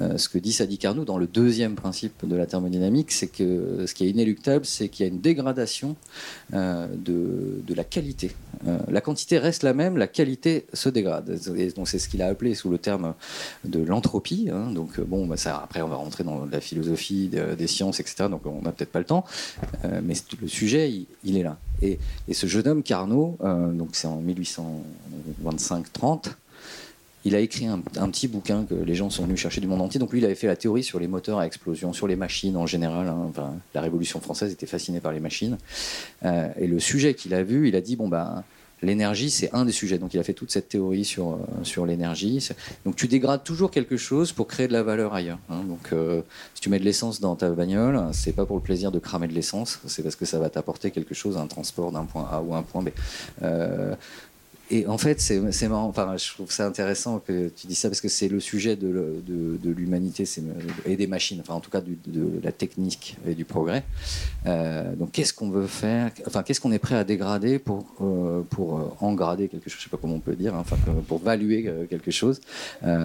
[0.00, 3.84] Euh, ce que dit Sadi Carnot dans le deuxième principe de la thermodynamique, c'est que
[3.86, 5.94] ce qui est inéluctable, c'est qu'il y a une dégradation
[6.52, 8.32] euh, de, la qualité.
[8.66, 11.38] Euh, la quantité reste la même, la qualité se dégrade.
[11.76, 13.14] Donc c'est ce qu'il a appelé sous le terme
[13.64, 14.48] de l'entropie.
[14.52, 14.70] Hein.
[14.70, 18.28] donc bon, bah, après on va rentrer dans la philosophie des sciences, etc.
[18.30, 19.24] Donc on n'a peut-être pas le temps,
[20.02, 21.58] mais le sujet, il, est là.
[21.82, 21.98] Et,
[22.28, 26.34] et, ce jeune homme Carnot, donc c'est en 1825-30
[27.24, 29.98] il a écrit un, petit bouquin que les gens sont venus chercher du monde entier.
[29.98, 32.56] Donc lui, il avait fait la théorie sur les moteurs à explosion, sur les machines
[32.56, 33.08] en général.
[33.08, 33.32] Hein.
[33.74, 35.56] la Révolution française était fascinée par les machines.
[36.24, 38.44] Euh, et le sujet qu'il a vu, il a dit bon bah
[38.82, 39.96] l'énergie, c'est un des sujets.
[39.96, 42.46] Donc il a fait toute cette théorie sur, euh, sur l'énergie.
[42.84, 45.38] Donc tu dégrades toujours quelque chose pour créer de la valeur ailleurs.
[45.48, 45.62] Hein.
[45.66, 46.20] Donc euh,
[46.54, 49.28] si tu mets de l'essence dans ta bagnole, c'est pas pour le plaisir de cramer
[49.28, 52.42] de l'essence, c'est parce que ça va t'apporter quelque chose, un transport d'un point A
[52.42, 52.90] ou un point B
[54.70, 55.86] et en fait, c'est marrant.
[55.88, 59.22] Enfin, je trouve ça intéressant que tu dis ça parce que c'est le sujet de,
[59.26, 60.24] de, l'humanité
[60.86, 63.84] et des machines, enfin, en tout cas de la technique et du progrès.
[64.46, 66.10] Euh, donc, qu'est-ce qu'on veut faire?
[66.26, 69.78] Enfin, qu'est-ce qu'on est prêt à dégrader pour, euh, pour euh, engrader quelque chose?
[69.78, 70.54] Je sais pas comment on peut dire.
[70.54, 70.76] Hein, enfin,
[71.08, 72.40] pour valuer quelque chose.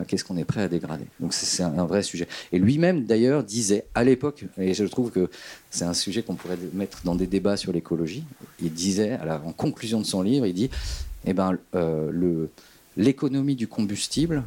[0.07, 1.05] qu'est-ce qu'on est prêt à dégrader?
[1.19, 2.27] Donc, c'est un, vrai sujet.
[2.51, 5.29] Et lui-même, d'ailleurs, disait à l'époque, et je trouve que
[5.71, 8.23] c'est un sujet qu'on pourrait mettre dans des débats sur l'écologie.
[8.61, 10.69] Il disait, alors, en conclusion de son livre, il dit
[11.25, 12.47] eh ben, euh,
[12.97, 14.43] l'économie du combustible,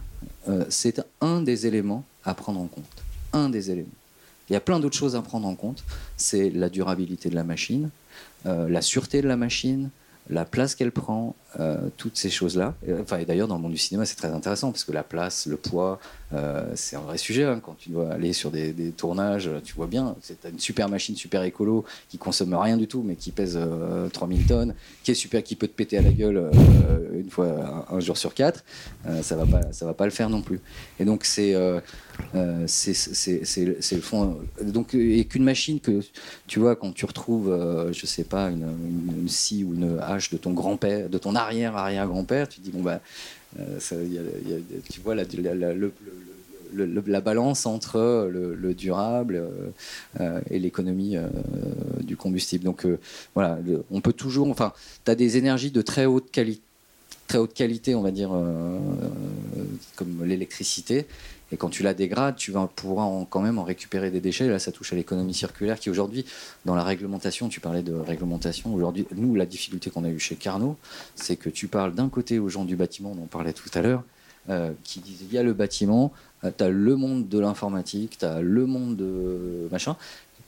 [0.48, 3.02] euh, c'est un des éléments à prendre en compte.
[3.34, 5.84] Il y a plein d'autres choses à prendre en compte.
[6.16, 7.90] C'est la durabilité de la machine,
[8.46, 9.90] euh, la sûreté de la machine,
[10.28, 11.34] la place qu'elle prend,
[11.96, 12.74] toutes ces choses-là.
[13.00, 15.46] Enfin, et d'ailleurs, dans le monde du cinéma, c'est très intéressant parce que la place,
[15.46, 15.98] le poids,
[16.34, 17.44] euh, c'est un vrai sujet.
[17.44, 17.60] Hein.
[17.62, 21.42] Quand tu dois aller sur des, tournages, tu vois bien, c'est une super machine, super
[21.42, 23.58] écolo, qui consomme rien du tout, mais qui pèse
[24.12, 26.50] 3000 euh, tonnes, qui est super, qui peut te péter à la gueule
[27.14, 28.64] une fois, un, jour sur quatre.
[29.22, 30.60] ça va pas, ça va pas le faire non plus.
[30.98, 31.54] Et donc, c'est
[32.66, 34.38] c'est le fond.
[34.62, 36.00] Donc, et qu'une machine que
[36.46, 37.50] tu vois, quand tu retrouves,
[37.92, 38.66] je sais pas, une,
[39.20, 42.70] une, scie ou une hache de ton grand-père, de ton arrière arrière grand-père, tu dis
[42.70, 43.00] bon bah
[44.90, 45.24] tu vois la,
[46.74, 49.48] la, balance entre le, durable euh,
[50.20, 51.28] euh, et l'économie euh,
[52.00, 52.64] du combustible.
[52.64, 52.86] Donc
[53.34, 53.58] voilà,
[53.90, 54.72] on peut toujours, enfin,
[55.04, 56.62] tu as des énergies de très haute qualité
[57.28, 58.30] très haute qualité, on va dire,
[59.96, 61.06] comme l'électricité,
[61.52, 64.48] et quand tu la dégrades, tu vas pouvoir quand même en récupérer des déchets.
[64.48, 66.24] Là, ça touche à l'économie circulaire qui aujourd'hui,
[66.64, 68.74] dans la réglementation, tu parlais de réglementation.
[68.74, 70.76] Aujourd'hui, nous, la difficulté qu'on a eue chez Carnot,
[71.14, 73.82] c'est que tu parles d'un côté aux gens du bâtiment, on en parlait tout à
[73.82, 74.02] l'heure,
[74.48, 78.18] euh, qui disent il y a le bâtiment, euh, tu as le monde de l'informatique,
[78.18, 79.96] tu as le monde de machin,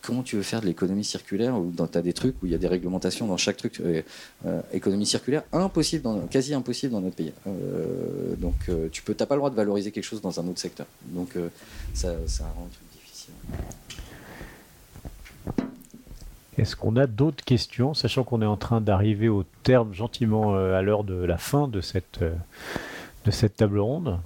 [0.04, 2.54] comment tu veux faire de l'économie circulaire ou tu as des trucs où il y
[2.54, 4.02] a des réglementations dans chaque truc euh,
[4.46, 7.32] euh, économie circulaire impossible dans, quasi impossible dans notre pays.
[7.46, 8.54] Euh, donc
[8.92, 10.86] tu peux t'as pas le droit de valoriser quelque chose dans un autre secteur.
[11.06, 11.30] Donc
[11.94, 13.34] ça, ça rend le truc difficile.
[16.56, 20.82] Est-ce qu'on a d'autres questions, sachant qu'on est en train d'arriver au terme gentiment à
[20.82, 24.18] l'heure de la fin de cette, de cette table ronde?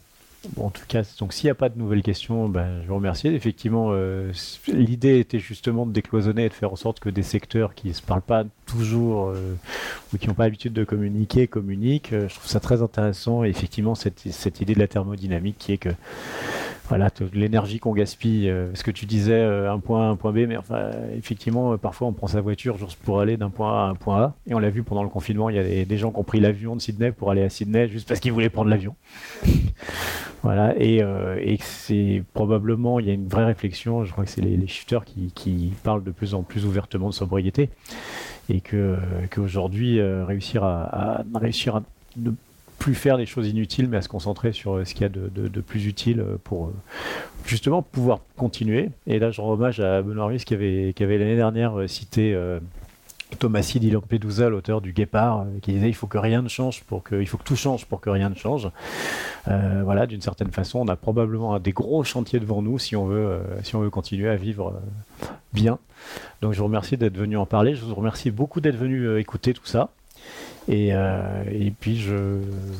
[0.57, 3.29] En tout cas, donc s'il n'y a pas de nouvelles questions, ben, je vous remercie.
[3.29, 4.33] Effectivement, euh,
[4.69, 7.93] l'idée était justement de décloisonner et de faire en sorte que des secteurs qui ne
[7.93, 9.55] se parlent pas toujours euh,
[10.13, 12.13] ou qui n'ont pas l'habitude de communiquer communiquent.
[12.13, 13.45] Euh, je trouve ça très intéressant.
[13.45, 15.91] Et effectivement, cette, cette idée de la thermodynamique qui est que
[16.89, 20.33] voilà, l'énergie qu'on gaspille, euh, ce que tu disais, euh, un point A, un point
[20.33, 20.57] B, mais
[21.15, 23.95] effectivement, euh, parfois on prend sa voiture juste pour aller d'un point A à un
[23.95, 26.19] point A, et on l'a vu pendant le confinement, il y a des, gens qui
[26.19, 28.95] ont pris l'avion de Sydney pour aller à Sydney juste parce qu'ils voulaient prendre l'avion.
[30.43, 31.03] voilà, et,
[31.61, 35.73] c'est probablement, il y a une vraie réflexion, je crois que c'est les, shifters qui,
[35.83, 37.69] parlent de plus en plus ouvertement de sobriété,
[38.49, 41.83] et qu'aujourd'hui, réussir à, à réussir à
[42.79, 45.09] plus faire des choses inutiles, mais à se concentrer sur euh, ce qu'il y a
[45.09, 46.75] de, plus utile euh, pour euh,
[47.45, 48.91] justement pouvoir continuer.
[49.07, 52.39] Et là, je rends hommage à Benoît Ruiz qui avait, qui avait l'année dernière cité
[53.39, 57.03] Thomas Di Lampedusa, l'auteur du Guépard, qui disait il faut que rien ne change pour
[57.03, 58.71] que, il faut que tout change pour que rien ne change.
[59.47, 63.41] voilà, d'une certaine façon, on a probablement des gros chantiers devant nous si on veut,
[63.65, 64.81] si on veut continuer à vivre
[65.53, 65.79] bien.
[66.43, 67.75] Donc je vous remercie d'être venu en parler.
[67.75, 69.91] Je vous remercie beaucoup d'être venu écouter tout ça.
[70.69, 72.15] Euh, et, puis, je,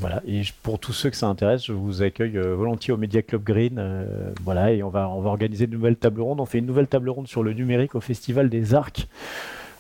[0.01, 0.23] voilà.
[0.27, 3.43] Et pour tous ceux que ça intéresse, je vous accueille euh, volontiers au Media Club
[3.45, 3.77] Green.
[3.79, 6.41] Euh, voilà, et on va, on va organiser une nouvelle table ronde.
[6.41, 9.09] On fait une nouvelle table ronde sur le numérique au Festival des Arcs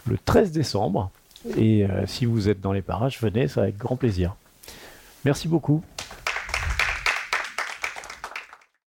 [0.07, 1.11] le 13 décembre.
[1.57, 4.35] Et si vous êtes dans les parages, venez, ça avec grand plaisir.
[5.25, 5.83] Merci beaucoup.